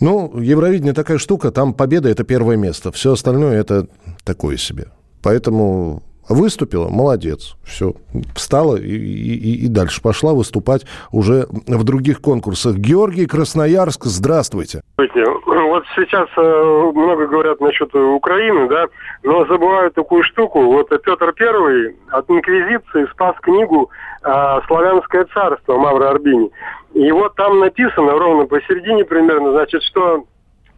Ну, 0.00 0.38
Евровидение 0.38 0.92
такая 0.92 1.18
штука, 1.18 1.50
там 1.50 1.72
победа– 1.72 2.08
это 2.10 2.24
первое 2.24 2.56
место. 2.56 2.92
Все 2.92 3.12
остальное– 3.12 3.58
это 3.60 3.88
такое 4.24 4.56
себе. 4.56 4.88
Поэтому 5.22 6.02
Выступила, 6.28 6.88
молодец, 6.88 7.56
все, 7.64 7.94
встала 8.34 8.76
и, 8.76 8.96
и, 8.96 9.64
и 9.64 9.68
дальше 9.68 10.02
пошла 10.02 10.32
выступать 10.34 10.84
уже 11.12 11.46
в 11.66 11.84
других 11.84 12.20
конкурсах. 12.20 12.76
Георгий 12.76 13.26
Красноярск, 13.26 14.04
здравствуйте. 14.04 14.82
Вот 14.96 15.84
сейчас 15.94 16.26
э, 16.36 16.90
много 16.94 17.26
говорят 17.26 17.60
насчет 17.60 17.94
Украины, 17.94 18.66
да, 18.68 18.86
но 19.22 19.44
забывают 19.44 19.94
такую 19.94 20.22
штуку. 20.24 20.62
Вот 20.62 20.88
Петр 20.88 21.32
Первый 21.34 21.94
от 22.10 22.30
Инквизиции 22.30 23.06
спас 23.12 23.36
книгу 23.42 23.90
э, 24.24 24.60
«Славянское 24.66 25.26
царство» 25.34 25.76
Мавра 25.76 26.10
Арбини. 26.10 26.50
И 26.94 27.12
вот 27.12 27.34
там 27.36 27.60
написано 27.60 28.12
ровно 28.12 28.46
посередине 28.46 29.04
примерно, 29.04 29.52
значит, 29.52 29.82
что 29.82 30.24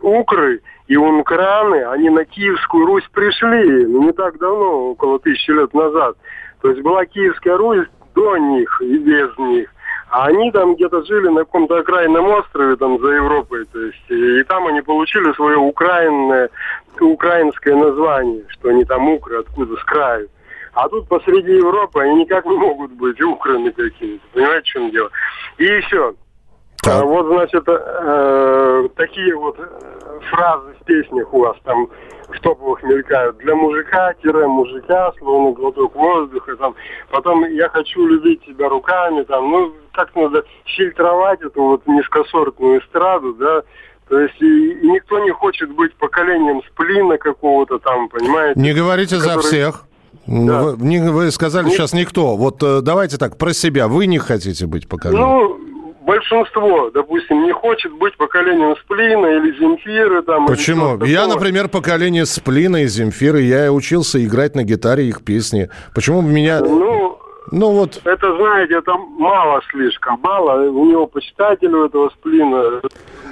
укры 0.01 0.61
и 0.89 0.97
ункраны, 0.97 1.85
они 1.85 2.09
на 2.09 2.25
Киевскую 2.25 2.87
Русь 2.87 3.09
пришли 3.13 3.87
ну, 3.87 4.05
не 4.05 4.13
так 4.13 4.39
давно, 4.39 4.91
около 4.91 5.19
тысячи 5.19 5.51
лет 5.51 5.73
назад. 5.75 6.17
То 6.63 6.71
есть 6.71 6.83
была 6.83 7.05
Киевская 7.05 7.57
Русь 7.57 7.87
до 8.15 8.37
них 8.39 8.81
и 8.81 8.99
без 8.99 9.39
них. 9.39 9.69
А 10.11 10.29
они 10.29 10.51
там 10.51 10.75
где-то 10.75 11.05
жили 11.05 11.29
на 11.29 11.41
каком-то 11.41 11.77
окраинном 11.77 12.27
острове 12.31 12.77
там 12.77 12.99
за 13.01 13.09
Европой. 13.09 13.67
То 13.67 13.81
есть, 13.81 14.11
и, 14.11 14.43
там 14.45 14.67
они 14.67 14.81
получили 14.81 15.31
свое 15.35 15.59
украинное, 15.59 16.49
украинское 16.99 17.77
название, 17.77 18.45
что 18.49 18.71
они 18.71 18.87
там 18.87 19.07
укры, 19.11 19.41
откуда 19.41 19.77
с 19.77 19.85
краю. 19.85 20.29
А 20.73 20.89
тут 20.89 21.07
посреди 21.09 21.53
Европы 21.53 22.01
они 22.01 22.23
никак 22.23 22.47
не 22.47 22.57
могут 22.57 22.93
быть 22.93 23.21
украми 23.21 23.69
какими-то. 23.69 24.25
Понимаете, 24.33 24.63
в 24.63 24.73
чем 24.73 24.91
дело? 24.91 25.11
И 25.59 25.65
еще. 25.65 26.15
А 26.87 27.03
вот, 27.03 27.27
значит, 27.27 27.65
э, 27.67 28.89
такие 28.97 29.37
вот 29.37 29.59
э, 29.59 30.21
фразы 30.31 30.75
в 30.81 30.85
песнях 30.85 31.33
у 31.35 31.41
вас 31.41 31.57
там 31.65 31.89
в 32.29 32.41
топовых 32.41 32.83
мелькают. 32.83 33.39
Для 33.39 33.55
мужика, 33.55 34.15
тире 34.23 34.47
мужика, 34.47 35.13
словно 35.19 35.53
глоток 35.53 35.95
воздуха. 35.95 36.57
Там. 36.57 36.75
Потом 37.11 37.45
я 37.45 37.69
хочу 37.69 38.07
любить 38.07 38.45
тебя 38.45 38.69
руками. 38.69 39.23
Там. 39.25 39.51
Ну, 39.51 39.73
как 39.93 40.15
надо 40.15 40.45
фильтровать 40.65 41.41
эту 41.43 41.63
вот 41.63 41.87
низкосортную 41.87 42.81
эстраду, 42.81 43.35
да, 43.35 43.63
то 44.09 44.19
есть 44.21 44.41
и, 44.41 44.73
и 44.73 44.91
никто 44.91 45.19
не 45.19 45.31
хочет 45.33 45.71
быть 45.75 45.95
поколением 45.97 46.63
сплина 46.71 47.19
какого-то 47.19 47.79
там, 47.79 48.09
понимаете? 48.09 48.59
Не 48.61 48.73
говорите 48.73 49.17
который... 49.17 49.35
за 49.35 49.41
всех. 49.41 49.85
Да. 50.27 50.63
Вы, 50.63 51.11
вы 51.11 51.31
сказали 51.31 51.67
не... 51.67 51.71
сейчас 51.73 51.93
никто. 51.93 52.37
Вот 52.37 52.63
э, 52.63 52.81
давайте 52.81 53.17
так, 53.17 53.37
про 53.37 53.53
себя. 53.53 53.89
Вы 53.89 54.07
не 54.07 54.19
хотите 54.19 54.67
быть 54.67 54.89
поколением? 54.89 55.27
Ну, 55.27 55.61
большинство, 56.09 56.91
допустим, 56.91 57.45
не 57.45 57.53
хочет 57.53 57.93
быть 57.93 58.17
поколением 58.17 58.75
Сплина 58.83 59.27
или 59.27 59.53
Земфиры. 59.59 60.23
Там, 60.23 60.47
Почему? 60.47 60.97
Или 60.97 61.13
я, 61.13 61.27
например, 61.27 61.69
поколение 61.69 62.25
Сплина 62.25 62.83
и 62.83 62.87
Земфиры. 62.87 63.43
Я 63.43 63.71
учился 63.71 64.25
играть 64.25 64.55
на 64.55 64.65
гитаре 64.65 65.07
их 65.07 65.23
песни. 65.23 65.69
Почему 65.95 66.23
меня... 66.23 66.61
Ну, 66.61 67.19
ну 67.53 67.73
вот. 67.73 68.01
Это, 68.05 68.37
знаете, 68.37 68.77
это 68.77 68.95
мало 68.97 69.61
слишком, 69.71 70.19
мало. 70.23 70.63
У 70.71 70.87
него 70.87 71.07
почитателей 71.07 71.75
у 71.75 71.87
этого 71.87 72.11
сплина. 72.19 72.81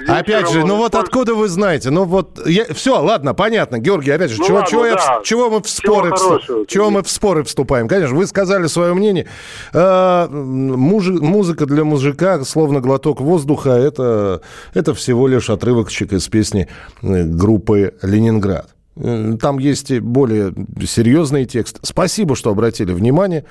Опять 0.07 0.49
же, 0.51 0.65
ну 0.65 0.77
вот 0.77 0.95
откуда 0.95 1.35
вы 1.35 1.47
знаете? 1.47 1.89
Ну 1.89 2.05
вот, 2.05 2.45
я, 2.47 2.65
все, 2.73 3.01
ладно, 3.01 3.33
понятно, 3.33 3.79
Георгий, 3.79 4.11
опять 4.11 4.31
же, 4.31 4.39
ну, 4.39 4.45
чего, 4.45 4.55
ладно, 4.57 4.69
чего, 4.69 4.83
да. 4.83 4.89
я, 4.89 5.21
чего 5.23 5.49
мы 5.49 5.61
в 5.61 5.69
споры, 5.69 6.11
чего, 6.11 6.65
чего 6.65 6.89
мы 6.89 7.03
в 7.03 7.09
споры 7.09 7.43
вступаем? 7.43 7.87
Конечно, 7.87 8.15
вы 8.15 8.25
сказали 8.27 8.67
свое 8.67 8.93
мнение. 8.93 9.27
Э, 9.73 10.27
муж, 10.27 11.07
музыка 11.07 11.65
для 11.65 11.83
мужика, 11.83 12.43
словно 12.43 12.79
глоток 12.79 13.21
воздуха, 13.21 13.71
это, 13.71 14.41
это 14.73 14.93
всего 14.93 15.27
лишь 15.27 15.49
отрывочек 15.49 16.13
из 16.13 16.27
песни 16.27 16.67
э, 17.01 17.23
группы 17.23 17.93
«Ленинград». 18.01 18.69
Э, 18.95 19.37
там 19.39 19.59
есть 19.59 19.91
более 19.99 20.53
серьезный 20.85 21.45
текст. 21.45 21.79
Спасибо, 21.83 22.35
что 22.35 22.51
обратили 22.51 22.93
внимание. 22.93 23.45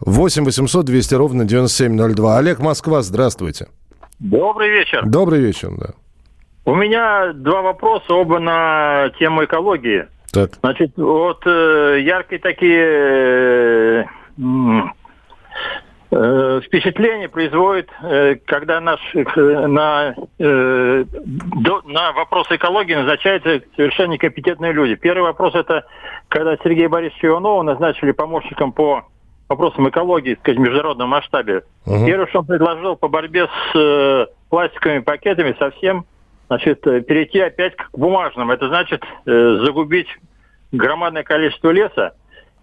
8 0.00 0.44
800 0.44 0.86
200 0.86 1.14
ровно 1.14 1.44
9702. 1.44 2.38
Олег 2.38 2.58
Москва, 2.60 3.02
здравствуйте. 3.02 3.66
Добрый 4.20 4.68
вечер. 4.68 5.02
Добрый 5.06 5.40
вечер, 5.40 5.70
да. 5.78 5.94
У 6.66 6.74
меня 6.74 7.32
два 7.32 7.62
вопроса, 7.62 8.12
оба 8.12 8.38
на 8.38 9.10
тему 9.18 9.44
экологии. 9.44 10.06
Так. 10.30 10.50
Значит, 10.60 10.92
вот 10.96 11.42
э, 11.46 12.00
яркие 12.02 12.38
такие 12.38 12.84
э, 12.84 14.04
э, 16.10 16.60
впечатления 16.64 17.30
производит, 17.30 17.88
э, 18.02 18.36
когда 18.44 18.80
наш, 18.80 19.00
э, 19.14 19.22
на, 19.66 20.14
э, 20.38 21.04
до, 21.08 21.82
на 21.86 22.12
вопросы 22.12 22.56
экологии 22.56 22.94
назначаются 22.94 23.62
совершенно 23.74 24.12
некомпетентные 24.12 24.72
люди. 24.72 24.96
Первый 24.96 25.22
вопрос 25.22 25.54
это, 25.54 25.86
когда 26.28 26.56
Сергея 26.58 26.90
Борисовича 26.90 27.28
Иванова 27.28 27.62
назначили 27.62 28.12
помощником 28.12 28.72
по 28.72 29.06
вопросам 29.50 29.88
экологии, 29.88 30.38
скажем, 30.40 30.62
в 30.62 30.66
международном 30.66 31.10
масштабе. 31.10 31.64
Угу. 31.84 32.06
Первое, 32.06 32.26
что 32.28 32.38
он 32.38 32.46
предложил 32.46 32.96
по 32.96 33.08
борьбе 33.08 33.46
с 33.46 33.76
э, 33.76 34.26
пластиковыми 34.48 35.00
пакетами, 35.00 35.54
совсем, 35.58 36.06
значит, 36.46 36.86
э, 36.86 37.02
перейти 37.02 37.40
опять 37.40 37.74
к 37.76 37.90
бумажным. 37.92 38.50
Это 38.50 38.68
значит 38.68 39.02
э, 39.26 39.58
загубить 39.64 40.08
громадное 40.72 41.24
количество 41.24 41.70
леса. 41.70 42.14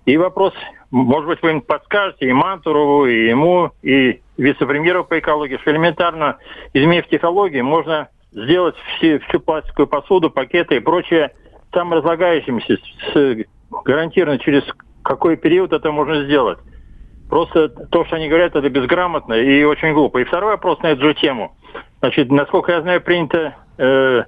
И 0.06 0.15
вопрос, 0.15 0.54
может 0.89 1.28
быть, 1.28 1.41
вы 1.41 1.52
им 1.52 1.62
подскажете 1.62 2.28
и 2.28 2.32
Мантурову, 2.32 3.06
и 3.06 3.28
ему, 3.28 3.71
и 3.82 4.21
вице-премьеру 4.38 5.04
по 5.04 5.19
экологии, 5.19 5.58
что 5.58 5.71
элементарно, 5.71 6.38
изменив 6.73 7.08
технологии, 7.10 7.60
можно 7.60 8.08
сделать 8.32 8.76
все, 8.95 9.19
всю 9.19 9.41
пластиковую 9.41 9.88
посуду, 9.88 10.30
пакеты 10.30 10.78
и 10.78 10.80
прочее 10.80 11.34
саморазлагающимся, 11.73 12.78
с, 13.13 13.45
гарантированно 13.84 14.39
через 14.39 14.63
какой 15.04 15.36
период 15.36 15.73
это 15.73 15.91
можно 15.91 16.23
сделать. 16.23 16.60
Просто 17.30 17.70
то, 17.70 18.06
что 18.06 18.16
они 18.16 18.30
говорят, 18.30 18.56
это 18.56 18.70
безграмотно 18.70 19.34
и 19.34 19.63
очень 19.63 19.94
глупо. 19.94 20.20
И 20.20 20.24
второй 20.24 20.52
вопрос 20.52 20.80
на 20.82 20.88
эту 20.88 21.04
же 21.04 21.13
тему. 21.13 21.56
Значит, 22.00 22.32
насколько 22.32 22.72
я 22.72 22.82
знаю, 22.82 23.02
принято 23.02 23.56
э, 23.78 24.24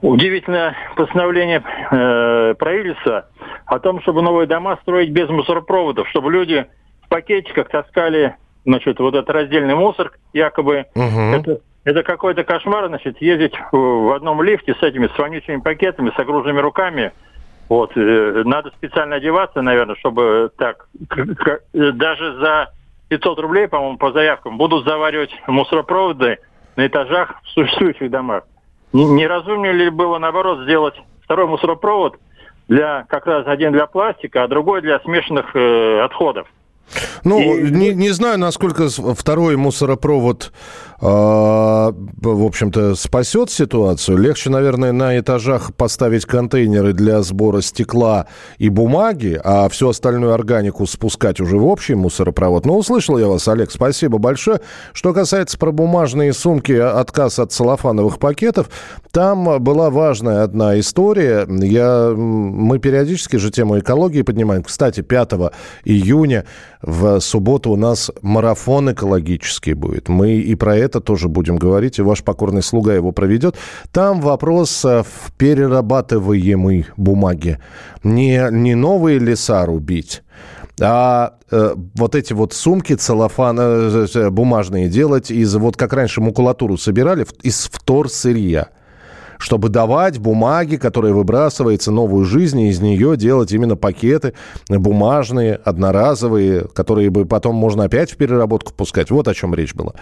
удивительное 0.00 0.76
постановление 0.96 1.62
э, 1.90 2.54
правительства 2.54 3.26
о 3.66 3.78
том, 3.78 4.00
чтобы 4.02 4.22
новые 4.22 4.46
дома 4.46 4.78
строить 4.82 5.10
без 5.10 5.28
мусоропроводов, 5.28 6.08
чтобы 6.08 6.30
люди 6.30 6.66
в 7.02 7.08
пакетиках 7.08 7.68
таскали, 7.68 8.36
значит, 8.64 8.98
вот 9.00 9.14
этот 9.14 9.30
раздельный 9.30 9.74
мусор, 9.74 10.12
якобы 10.32 10.86
Угу. 10.94 11.20
это, 11.34 11.60
это 11.84 12.02
какой-то 12.02 12.44
кошмар, 12.44 12.86
значит, 12.88 13.20
ездить 13.20 13.54
в, 13.72 14.14
одном 14.14 14.42
лифте 14.42 14.74
с 14.74 14.82
этими 14.82 15.08
с 15.08 15.18
вонючими 15.18 15.60
пакетами, 15.60 16.12
с 16.14 16.18
огруженными 16.18 16.60
руками. 16.60 17.12
Вот, 17.68 17.96
э, 17.96 18.42
надо 18.44 18.70
специально 18.70 19.16
одеваться, 19.16 19.62
наверное, 19.62 19.96
чтобы 19.96 20.50
так, 20.56 20.88
э, 21.72 21.92
даже 21.92 22.34
за 22.38 22.72
500 23.08 23.38
рублей, 23.38 23.68
по-моему, 23.68 23.96
по 23.96 24.12
заявкам, 24.12 24.58
будут 24.58 24.84
заваривать 24.84 25.30
мусоропроводы 25.46 26.38
на 26.76 26.86
этажах 26.86 27.40
в 27.42 27.48
существующих 27.50 28.10
домах. 28.10 28.44
Не 28.92 29.26
разумнее 29.26 29.72
ли 29.72 29.90
было, 29.90 30.18
наоборот, 30.18 30.60
сделать 30.62 30.94
второй 31.24 31.46
мусоропровод 31.46 32.16
для 32.68 33.04
как 33.08 33.26
раз 33.26 33.46
один 33.46 33.72
для 33.72 33.86
пластика, 33.86 34.44
а 34.44 34.48
другой 34.48 34.82
для 34.82 35.00
смешанных 35.00 35.54
э, 35.54 36.00
отходов? 36.02 36.46
Ну, 37.24 37.58
не, 37.58 37.94
не 37.94 38.10
знаю, 38.10 38.38
насколько 38.38 38.88
второй 38.88 39.56
мусоропровод, 39.56 40.52
э, 41.00 41.04
в 41.06 42.44
общем-то, 42.44 42.94
спасет 42.94 43.50
ситуацию. 43.50 44.18
Легче, 44.18 44.50
наверное, 44.50 44.92
на 44.92 45.18
этажах 45.18 45.74
поставить 45.74 46.26
контейнеры 46.26 46.92
для 46.92 47.22
сбора 47.22 47.62
стекла 47.62 48.26
и 48.58 48.68
бумаги, 48.68 49.40
а 49.42 49.68
всю 49.68 49.88
остальную 49.88 50.34
органику 50.34 50.86
спускать 50.86 51.40
уже 51.40 51.56
в 51.56 51.66
общий 51.66 51.94
мусоропровод. 51.94 52.66
Ну, 52.66 52.76
услышал 52.76 53.18
я 53.18 53.26
вас, 53.26 53.48
Олег, 53.48 53.70
спасибо 53.70 54.18
большое. 54.18 54.60
Что 54.92 55.12
касается 55.12 55.58
про 55.58 55.72
бумажные 55.72 56.32
сумки, 56.32 56.72
отказ 56.72 57.38
от 57.38 57.52
целлофановых 57.52 58.18
пакетов, 58.18 58.68
там 59.10 59.62
была 59.62 59.90
важная 59.90 60.42
одна 60.42 60.78
история. 60.78 61.46
Я, 61.48 62.12
мы 62.14 62.78
периодически 62.78 63.36
же 63.36 63.50
тему 63.50 63.78
экологии 63.78 64.22
поднимаем. 64.22 64.62
Кстати, 64.62 65.00
5 65.00 65.30
июня 65.84 66.44
в 66.86 67.20
субботу 67.20 67.70
у 67.70 67.76
нас 67.76 68.10
марафон 68.22 68.92
экологический 68.92 69.74
будет. 69.74 70.08
Мы 70.08 70.34
и 70.34 70.54
про 70.54 70.76
это 70.76 71.00
тоже 71.00 71.28
будем 71.28 71.56
говорить, 71.56 71.98
и 71.98 72.02
ваш 72.02 72.22
покорный 72.22 72.62
слуга 72.62 72.94
его 72.94 73.12
проведет. 73.12 73.56
Там 73.92 74.20
вопрос 74.20 74.84
э, 74.84 75.02
в 75.02 75.32
перерабатываемой 75.32 76.86
бумаге. 76.96 77.60
Не, 78.02 78.48
не 78.50 78.74
новые 78.74 79.18
леса 79.18 79.64
рубить, 79.64 80.22
а 80.80 81.34
э, 81.50 81.74
вот 81.94 82.14
эти 82.14 82.32
вот 82.32 82.52
сумки 82.52 82.94
целлофан 82.94 83.58
э, 83.60 84.06
э, 84.12 84.30
бумажные 84.30 84.88
делать 84.88 85.30
из 85.30 85.54
вот 85.54 85.76
как 85.76 85.92
раньше 85.92 86.20
макулатуру 86.20 86.76
собирали 86.76 87.26
из 87.42 87.68
вторсырья 87.70 88.68
чтобы 89.38 89.68
давать 89.68 90.18
бумаге, 90.18 90.78
которая 90.78 91.12
выбрасывается, 91.12 91.90
новую 91.90 92.24
жизнь, 92.24 92.60
и 92.60 92.68
из 92.68 92.80
нее 92.80 93.16
делать 93.16 93.52
именно 93.52 93.76
пакеты 93.76 94.34
бумажные, 94.68 95.54
одноразовые, 95.54 96.66
которые 96.74 97.10
бы 97.10 97.24
потом 97.24 97.54
можно 97.54 97.84
опять 97.84 98.12
в 98.12 98.16
переработку 98.16 98.72
пускать. 98.72 99.10
Вот 99.10 99.28
о 99.28 99.34
чем 99.34 99.54
речь 99.54 99.74
была. 99.74 99.92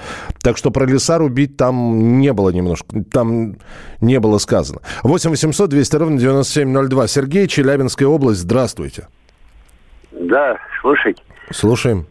Так 0.43 0.57
что 0.57 0.71
про 0.71 0.87
леса 0.87 1.19
рубить 1.19 1.57
там 1.57 2.21
не 2.21 2.33
было 2.33 2.51
немножко, 2.51 3.05
там 3.11 3.57
не 4.01 4.21
было 4.21 4.39
сказано. 4.39 4.81
8 5.03 5.31
800 5.31 5.71
200 5.71 5.97
ровно 5.97 6.19
9702. 6.19 7.07
Сергей, 7.09 7.47
Челябинская 7.49 8.09
область, 8.09 8.41
здравствуйте. 8.41 9.09
Да, 10.13 10.57
слушайте, 10.81 11.23
Слушаем. 11.53 12.07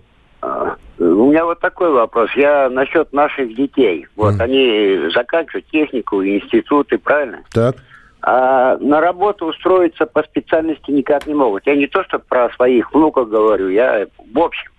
У 1.32 1.34
меня 1.34 1.46
вот 1.46 1.62
такой 1.62 1.90
вопрос. 1.90 2.30
Я 2.36 2.70
насчет 2.70 3.14
наших 3.14 3.56
детей. 3.56 4.06
Вот 4.18 4.38
они 4.42 5.00
заканчивают 5.16 5.66
технику, 5.68 6.22
институты, 6.22 6.98
правильно? 6.98 7.40
Так. 7.54 7.78
А 8.22 8.76
на 8.80 9.00
работу 9.00 9.46
устроиться 9.46 10.06
по 10.06 10.24
специальности 10.24 10.92
никак 10.92 11.26
не 11.28 11.34
могут. 11.34 11.66
Я 11.66 11.78
не 11.78 11.88
то, 11.88 12.04
что 12.04 12.20
про 12.20 12.50
своих 12.50 12.94
внуков 12.94 13.30
говорю, 13.30 13.70
я 13.70 14.08
в 14.34 14.40
общем. 14.40 14.70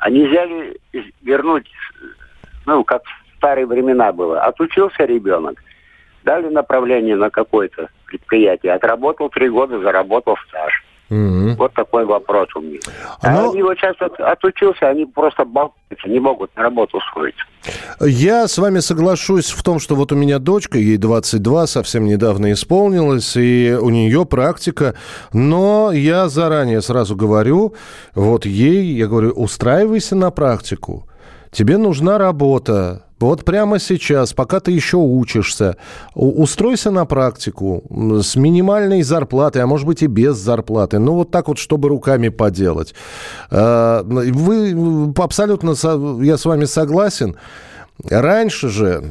А 0.00 0.10
нельзя 0.10 0.46
ли 0.46 0.76
вернуть, 1.22 1.70
ну, 2.66 2.82
как 2.82 3.04
в 3.04 3.36
старые 3.36 3.66
времена 3.66 4.10
было. 4.12 4.40
Отучился 4.40 5.04
ребенок, 5.04 5.62
дали 6.24 6.48
направление 6.48 7.14
на 7.14 7.30
какое-то 7.30 7.88
предприятие, 8.06 8.72
отработал 8.72 9.30
три 9.30 9.48
года, 9.48 9.78
заработал 9.78 10.36
стаж. 10.48 10.72
Вот 11.10 11.72
такой 11.74 12.04
вопрос 12.04 12.48
у 12.54 12.60
меня. 12.60 12.78
А 13.22 13.48
они 13.50 13.62
вот 13.62 13.78
сейчас 13.78 13.96
от- 14.00 14.20
отучился, 14.20 14.88
они 14.88 15.06
просто 15.06 15.44
болтаются, 15.44 16.08
не 16.08 16.20
могут 16.20 16.54
на 16.56 16.62
работу 16.64 16.98
устроиться. 16.98 17.42
Я 18.00 18.46
с 18.46 18.58
вами 18.58 18.80
соглашусь 18.80 19.50
в 19.50 19.62
том, 19.62 19.78
что 19.80 19.94
вот 19.96 20.12
у 20.12 20.16
меня 20.16 20.38
дочка, 20.38 20.78
ей 20.78 20.96
22, 20.98 21.66
совсем 21.66 22.04
недавно 22.04 22.52
исполнилось, 22.52 23.36
и 23.36 23.76
у 23.80 23.90
нее 23.90 24.26
практика, 24.26 24.94
но 25.32 25.90
я 25.92 26.28
заранее 26.28 26.82
сразу 26.82 27.16
говорю, 27.16 27.74
вот 28.14 28.44
ей, 28.46 28.84
я 28.94 29.06
говорю, 29.06 29.30
устраивайся 29.30 30.14
на 30.14 30.30
практику, 30.30 31.08
тебе 31.50 31.78
нужна 31.78 32.18
работа, 32.18 33.04
вот 33.20 33.44
прямо 33.44 33.78
сейчас, 33.78 34.32
пока 34.32 34.60
ты 34.60 34.70
еще 34.70 34.96
учишься, 34.96 35.76
устройся 36.14 36.90
на 36.90 37.04
практику 37.04 37.82
с 38.22 38.36
минимальной 38.36 39.02
зарплатой, 39.02 39.62
а 39.62 39.66
может 39.66 39.86
быть 39.86 40.02
и 40.02 40.06
без 40.06 40.36
зарплаты. 40.36 40.98
Ну, 40.98 41.14
вот 41.14 41.30
так 41.30 41.48
вот, 41.48 41.58
чтобы 41.58 41.88
руками 41.88 42.28
поделать. 42.28 42.94
Э, 43.50 44.02
Вы 44.04 45.12
абсолютно, 45.16 45.74
со- 45.74 46.18
я 46.22 46.36
с 46.36 46.44
вами 46.44 46.64
согласен. 46.66 47.36
Раньше 48.08 48.68
же, 48.68 49.02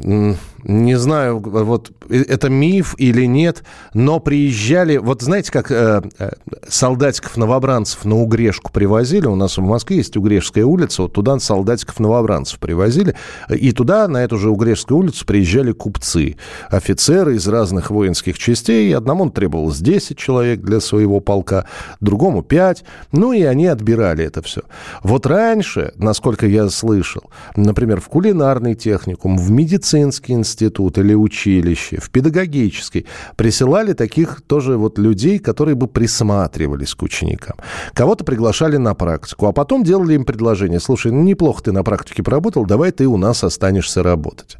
не 0.63 0.98
знаю, 0.98 1.39
вот 1.39 1.91
это 2.10 2.50
миф 2.50 2.96
или 2.98 3.26
нет, 3.26 3.63
но 3.93 4.20
приезжали, 4.20 4.98
вот 4.98 5.22
знаете, 5.22 5.52
как 5.52 5.72
э, 5.72 6.02
э, 6.17 6.32
солдатиков-новобранцев 6.67 8.06
на 8.06 8.15
Угрешку 8.15 8.72
привозили, 8.72 9.28
у 9.28 9.36
нас 9.36 9.58
в 9.58 9.62
Москве 9.62 9.98
есть 9.98 10.17
Угрешская 10.17 10.65
улица, 10.65 11.04
вот 11.04 11.13
туда 11.13 11.38
солдатиков-новобранцев 11.39 12.60
привозили, 12.60 13.15
и 13.50 13.72
туда, 13.72 14.08
на 14.08 14.24
эту 14.24 14.38
же 14.38 14.50
Угрешскую 14.50 15.00
улицу, 15.00 15.26
приезжали 15.26 15.72
купцы, 15.72 16.38
офицеры 16.70 17.36
из 17.36 17.48
разных 17.48 17.91
воинских 17.91 18.38
частей, 18.38 18.96
одному 18.96 19.30
требовалось 19.30 19.80
10 19.80 20.17
человек 20.17 20.62
для 20.62 20.80
своего 20.80 21.20
полка, 21.20 21.65
другому 22.02 22.41
5, 22.41 22.84
ну 23.12 23.34
и 23.34 23.43
они 23.43 23.67
отбирали 23.67 24.26
это 24.26 24.41
все. 24.41 24.62
Вот 25.04 25.26
раньше, 25.26 25.93
насколько 25.98 26.48
я 26.48 26.70
слышал, 26.70 27.24
например, 27.56 28.02
в 28.02 28.08
кулинарный 28.08 28.76
техникум, 28.76 29.38
в 29.38 29.52
медицинский 29.52 30.34
институт 30.34 30.47
или 30.56 31.14
училище, 31.14 31.98
в 32.00 32.10
педагогический, 32.10 33.06
присылали 33.36 33.94
таких 33.94 34.42
тоже 34.42 34.78
вот 34.78 34.98
людей, 34.98 35.40
которые 35.40 35.76
бы 35.76 35.88
присматривались 35.88 36.96
к 36.96 37.04
ученикам. 37.04 37.58
Кого-то 37.94 38.24
приглашали 38.24 38.78
на 38.78 38.94
практику, 38.94 39.48
а 39.48 39.52
потом 39.52 39.84
делали 39.84 40.14
им 40.14 40.26
предложение. 40.26 40.80
Слушай, 40.80 41.12
ну 41.12 41.24
неплохо 41.24 41.64
ты 41.64 41.72
на 41.72 41.84
практике 41.84 42.24
поработал, 42.24 42.66
давай 42.66 42.92
ты 42.92 43.08
у 43.08 43.18
нас 43.18 43.44
останешься 43.44 44.04
работать. 44.04 44.58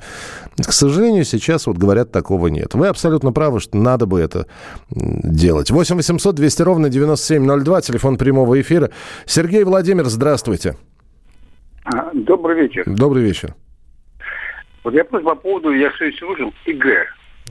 К 0.58 0.74
сожалению, 0.74 1.24
сейчас 1.24 1.68
вот 1.68 1.78
говорят, 1.78 2.12
такого 2.12 2.48
нет. 2.48 2.74
Вы 2.74 2.88
абсолютно 2.88 3.32
правы, 3.32 3.60
что 3.60 3.78
надо 3.78 4.06
бы 4.06 4.20
это 4.20 4.48
делать. 4.90 5.70
8 5.70 5.96
800 5.96 6.36
200 6.36 6.62
ровно 6.64 6.90
9702, 6.90 7.82
телефон 7.82 8.18
прямого 8.18 8.60
эфира. 8.60 8.90
Сергей 9.26 9.64
Владимир, 9.64 10.06
здравствуйте. 10.06 10.76
А, 11.86 12.12
Добрый 12.14 12.62
вечер. 12.62 12.84
Добрый 12.86 13.24
вечер. 13.24 13.56
Вот 14.88 14.94
я 14.94 15.04
просто 15.04 15.28
по 15.28 15.36
поводу, 15.36 15.74
я 15.74 15.90
все 15.92 16.10
слушал, 16.14 16.54
ЕГЭ. 16.66 17.08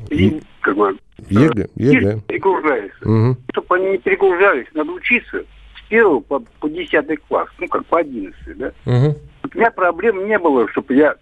И, 0.09 0.41
как 0.63 0.75
бы, 0.75 0.97
ЕГЭ, 1.29 1.69
ЕГЭ. 1.75 2.21
перегружаются. 2.27 3.07
Мгм. 3.07 3.37
Чтобы 3.53 3.77
они 3.77 3.91
не 3.91 3.99
перегружались, 3.99 4.67
надо 4.73 4.93
учиться 4.93 5.45
с 5.77 5.89
первого 5.91 6.21
по, 6.21 6.41
по 6.41 6.71
10 6.71 7.19
класс, 7.29 7.51
ну, 7.59 7.69
как 7.69 7.85
по 7.85 7.99
11, 7.99 8.57
да. 8.57 8.73
Вот 8.87 9.55
у 9.55 9.59
меня 9.59 9.71
проблем 9.71 10.27
не 10.27 10.39
было, 10.39 10.67
чтобы 10.71 10.95
я 10.95 11.15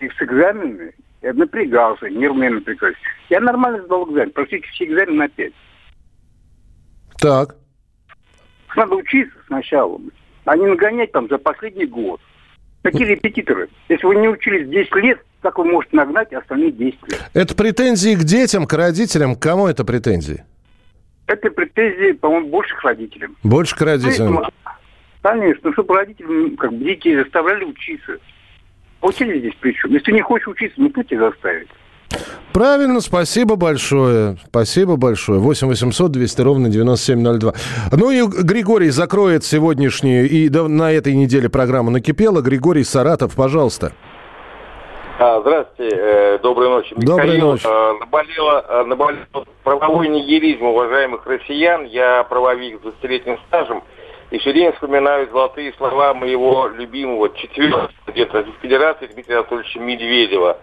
и 0.00 0.08
с 0.08 0.22
экзаменами 0.22 0.94
я 1.20 1.34
напрягался, 1.34 2.08
нервно 2.08 2.48
напрягался. 2.48 2.96
Я 3.28 3.40
нормально 3.40 3.82
сдал 3.82 4.08
экзамен, 4.08 4.30
практически 4.30 4.70
все 4.70 4.84
экзамены 4.86 5.18
на 5.18 5.28
5. 5.28 5.52
Так. 7.18 7.56
Надо 8.74 8.94
учиться 8.94 9.36
сначала, 9.48 10.00
а 10.46 10.56
не 10.56 10.64
нагонять 10.64 11.12
там 11.12 11.28
за 11.28 11.36
последний 11.36 11.84
год. 11.84 12.22
Какие 12.90 13.08
репетиторы? 13.08 13.68
Если 13.88 14.06
вы 14.06 14.16
не 14.16 14.28
учились 14.28 14.68
10 14.68 14.94
лет, 14.96 15.24
как 15.42 15.58
вы 15.58 15.64
можете 15.64 15.96
нагнать 15.96 16.32
остальные 16.32 16.72
10 16.72 16.98
лет? 17.08 17.30
Это 17.34 17.54
претензии 17.54 18.14
к 18.14 18.24
детям, 18.24 18.66
к 18.66 18.72
родителям. 18.72 19.36
К 19.36 19.42
кому 19.42 19.66
это 19.66 19.84
претензии? 19.84 20.44
Это 21.26 21.50
претензии, 21.50 22.12
по-моему, 22.12 22.48
больше 22.48 22.74
к 22.76 22.82
родителям. 22.82 23.36
Больше 23.42 23.76
к 23.76 23.82
родителям. 23.82 24.36
Поэтому, 24.36 24.52
Конечно, 25.22 25.72
чтобы 25.72 25.96
родители 25.96 26.56
как 26.56 26.72
бы 26.72 26.84
детей 26.84 27.16
заставляли 27.16 27.64
учиться. 27.64 28.18
А 29.00 29.06
Учили 29.06 29.38
здесь 29.38 29.54
при 29.60 29.72
чем? 29.72 29.90
Если 29.90 30.12
не 30.12 30.22
хочешь 30.22 30.48
учиться, 30.48 30.80
ну 30.80 30.90
кто 30.90 31.02
тебя 31.02 31.30
заставит? 31.30 31.68
Правильно, 32.52 33.00
спасибо 33.00 33.56
большое. 33.56 34.36
Спасибо 34.46 34.96
большое. 34.96 35.38
8 35.38 35.68
800 35.68 36.10
200 36.10 36.40
ровно 36.40 36.68
9702. 36.68 37.52
Ну 37.92 38.10
и 38.10 38.22
Григорий 38.26 38.90
закроет 38.90 39.44
сегодняшнюю 39.44 40.28
и 40.28 40.48
на 40.48 40.92
этой 40.92 41.14
неделе 41.14 41.48
программу 41.48 41.90
«Накипело». 41.90 42.40
Григорий 42.40 42.84
Саратов, 42.84 43.34
пожалуйста. 43.36 43.92
А, 45.20 45.40
здравствуйте, 45.40 45.96
э, 45.96 46.38
доброй 46.38 46.68
ночи. 46.68 46.94
Доброй 46.96 47.26
Михаил, 47.26 47.50
ночи. 47.50 47.66
Э, 47.66 47.92
наболело, 47.98 48.64
э, 48.68 48.84
наболело 48.84 49.26
правовой 49.64 50.08
нигилизм 50.08 50.64
уважаемых 50.64 51.26
россиян. 51.26 51.84
Я 51.86 52.22
правовик 52.22 52.80
с 52.80 52.86
20-летним 52.86 53.38
стажем. 53.48 53.82
И 54.30 54.38
все 54.38 54.52
время 54.52 54.72
вспоминаю 54.74 55.28
золотые 55.32 55.72
слова 55.72 56.14
моего 56.14 56.68
любимого 56.68 57.30
четвертого 57.34 57.90
где-то 58.06 58.46
Федерации 58.62 59.06
Дмитрия 59.06 59.38
Анатольевича 59.38 59.80
Медведева, 59.80 60.58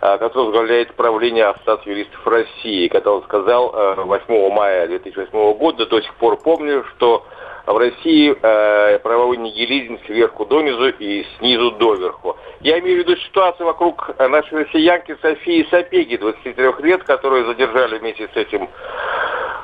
который 0.00 0.44
возглавляет 0.44 0.94
правление 0.94 1.46
Ассоциации 1.46 1.90
юристов 1.90 2.26
России, 2.26 2.88
когда 2.88 3.12
он 3.12 3.22
сказал 3.24 3.74
э, 3.74 4.02
8 4.04 4.50
мая 4.52 4.86
2008 4.86 5.54
года, 5.54 5.86
до 5.86 6.00
сих 6.00 6.14
пор 6.14 6.36
помню, 6.36 6.84
что 6.96 7.24
в 7.72 7.76
России 7.76 8.34
э, 8.40 8.98
правовой 9.00 9.36
нигилизм 9.36 9.98
сверху 10.06 10.46
донизу 10.46 10.88
и 10.88 11.26
снизу 11.38 11.72
доверху. 11.72 12.36
Я 12.60 12.78
имею 12.78 13.02
в 13.02 13.06
виду 13.06 13.16
ситуацию 13.20 13.66
вокруг 13.66 14.10
э, 14.16 14.28
нашей 14.28 14.64
россиянки 14.64 15.16
Софии 15.20 15.66
Сапеги, 15.70 16.16
23 16.16 16.64
лет, 16.80 17.04
которую 17.04 17.46
задержали 17.46 17.98
вместе 17.98 18.28
с 18.32 18.36
этим 18.36 18.68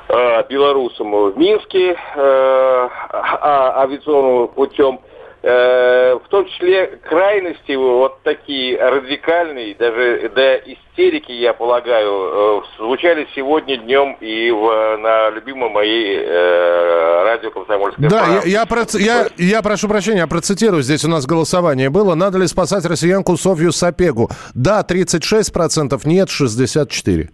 э, 0.09 0.43
белорусом 0.49 1.11
в 1.11 1.37
Минске 1.37 1.93
э, 1.93 1.97
а, 2.15 3.81
авиационным 3.81 4.49
путем. 4.49 4.99
Э, 5.47 6.15
в 6.15 6.27
том 6.29 6.47
числе 6.47 6.99
крайности 7.07 7.73
вот 7.73 8.23
такие 8.23 8.83
радикальные, 8.83 9.75
даже 9.75 10.31
до 10.33 10.55
истерики, 10.55 11.31
я 11.33 11.53
полагаю, 11.53 12.09
э, 12.09 12.61
звучали 12.79 13.27
сегодня 13.35 13.77
днем 13.77 14.17
и 14.21 14.49
в, 14.49 14.97
на 14.97 15.29
любимом 15.29 15.73
моей 15.73 16.17
э, 16.17 17.23
радио 17.25 17.51
«Комсомольская 17.51 18.09
Да, 18.09 18.23
правда». 18.23 18.47
я, 18.47 18.61
я, 18.61 18.63
проц- 18.63 18.99
я, 18.99 19.27
я 19.37 19.61
прошу 19.61 19.87
прощения, 19.87 20.21
я 20.21 20.27
процитирую, 20.27 20.81
здесь 20.81 21.05
у 21.05 21.09
нас 21.09 21.27
голосование 21.27 21.91
было. 21.91 22.15
Надо 22.15 22.39
ли 22.39 22.47
спасать 22.47 22.83
россиянку 22.83 23.37
Софью 23.37 23.71
Сапегу? 23.71 24.31
Да, 24.55 24.83
36%, 24.83 26.01
нет, 26.05 26.29
64%. 26.29 27.29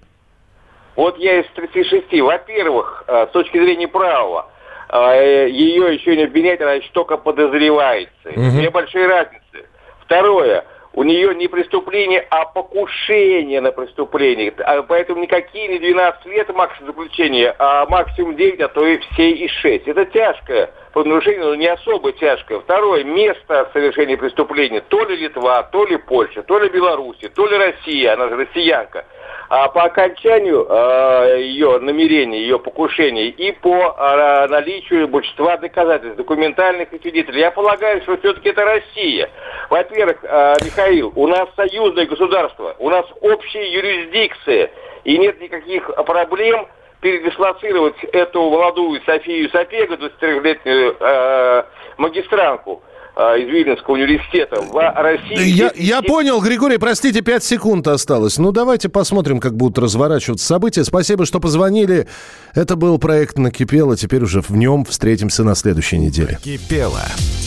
Вот 0.98 1.18
я 1.18 1.40
из 1.40 1.46
36. 1.56 2.12
Во-первых, 2.20 3.06
э, 3.08 3.28
с 3.28 3.32
точки 3.32 3.58
зрения 3.58 3.88
права, 3.88 4.51
ее 4.92 5.94
еще 5.94 6.16
не 6.16 6.24
обвинять, 6.24 6.62
она 6.62 6.74
еще 6.74 6.90
только 6.92 7.18
подозревается. 7.18 8.30
Две 8.36 8.70
большие 8.70 9.08
разницы. 9.08 9.68
Второе, 10.04 10.66
у 10.94 11.04
нее 11.04 11.34
не 11.36 11.48
преступление, 11.48 12.28
а 12.30 12.46
покушение 12.46 13.62
на 13.62 13.72
преступление. 13.72 14.54
А 14.60 14.82
Поэтому 14.84 15.22
никакие 15.22 15.70
не 15.70 15.80
12 15.80 16.26
лет 16.26 16.54
максимум 16.54 16.88
заключения, 16.88 17.56
а 17.58 17.86
максимум 17.88 18.36
9, 18.36 18.60
а 18.60 18.68
то 18.68 18.86
и 18.86 18.98
все 18.98 19.32
и 19.32 19.48
6. 19.48 19.88
Это 19.88 20.06
тяжкое 20.06 20.70
правонарушение, 20.92 21.46
но 21.46 21.56
не 21.56 21.68
особо 21.68 22.12
тяжкое. 22.12 22.60
Второе, 22.60 23.06
место 23.06 23.70
совершения 23.72 24.18
преступления. 24.18 24.82
То 24.82 25.06
ли 25.06 25.16
Литва, 25.16 25.64
то 25.64 25.86
ли 25.86 25.96
Польша, 25.96 26.44
то 26.44 26.60
ли 26.60 26.70
Беларусь, 26.70 27.20
то 27.34 27.48
ли 27.48 27.58
Россия, 27.58 28.14
она 28.14 28.28
же 28.28 28.36
россиянка. 28.36 29.06
А 29.54 29.68
по 29.68 29.84
окончанию 29.84 30.66
э, 30.66 31.42
ее 31.42 31.78
намерения, 31.80 32.40
ее 32.40 32.58
покушения 32.58 33.26
и 33.26 33.52
по 33.52 33.70
э, 33.70 34.48
наличию 34.48 35.10
большинства 35.10 35.58
доказательств, 35.58 36.16
документальных 36.16 36.94
и 36.94 37.00
свидетелей, 37.00 37.42
я 37.42 37.52
полагаю, 37.52 38.02
что 38.04 38.16
все-таки 38.16 38.48
это 38.48 38.64
Россия. 38.64 39.30
Во-первых, 39.70 40.24
э, 40.24 40.56
Михаил, 40.64 41.12
у 41.18 41.28
нас 41.28 41.50
союзное 41.58 42.06
государство, 42.06 42.78
у 42.80 42.90
нас 42.90 43.06
общая 43.20 43.70
юрисдикция, 43.70 44.72
и 45.04 45.18
нет 45.18 45.42
никаких 45.42 45.94
проблем 46.06 46.70
передислоцировать 47.02 48.02
эту 48.06 48.50
молодую 48.50 49.02
Софию 49.06 49.50
Сапегу, 49.50 49.96
23-летнюю 49.96 50.96
э, 50.98 51.64
магистранку 51.98 52.84
из 53.16 53.48
Вильнюсского 53.50 53.96
университета 53.96 54.62
в 54.62 54.74
России. 54.76 55.50
Я, 55.50 55.72
я 55.76 56.02
понял, 56.02 56.40
Григорий, 56.42 56.78
простите, 56.78 57.22
5 57.22 57.44
секунд 57.44 57.88
осталось. 57.88 58.38
Ну, 58.38 58.52
давайте 58.52 58.90
посмотрим, 58.90 59.40
как 59.40 59.56
будут 59.56 59.78
разворачиваться 59.78 60.46
события. 60.46 60.84
Спасибо, 60.84 61.26
что 61.26 61.40
позвонили. 61.40 62.08
Это 62.56 62.76
был 62.76 62.98
проект 62.98 63.38
«Накипело». 63.38 63.96
Теперь 63.98 64.24
уже 64.24 64.42
в 64.42 64.52
нем 64.52 64.86
встретимся 64.86 65.44
на 65.44 65.56
следующей 65.56 65.98
неделе. 65.98 66.40
Накипело. 66.44 67.02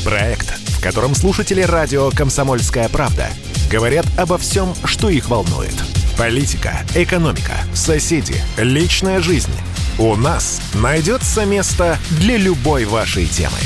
Проект, 0.05 0.46
в 0.48 0.83
котором 0.83 1.14
слушатели 1.14 1.62
радио 1.62 2.11
«Комсомольская 2.11 2.88
правда» 2.88 3.29
говорят 3.70 4.07
обо 4.18 4.38
всем, 4.38 4.74
что 4.85 5.09
их 5.09 5.29
волнует. 5.29 5.74
Политика, 6.18 6.74
экономика, 6.94 7.55
соседи, 7.72 8.37
личная 8.59 9.20
жизнь. 9.20 9.50
У 9.98 10.14
нас 10.14 10.61
найдется 10.74 11.44
место 11.44 11.96
для 12.20 12.37
любой 12.37 12.85
вашей 12.85 13.27
темы. 13.27 13.59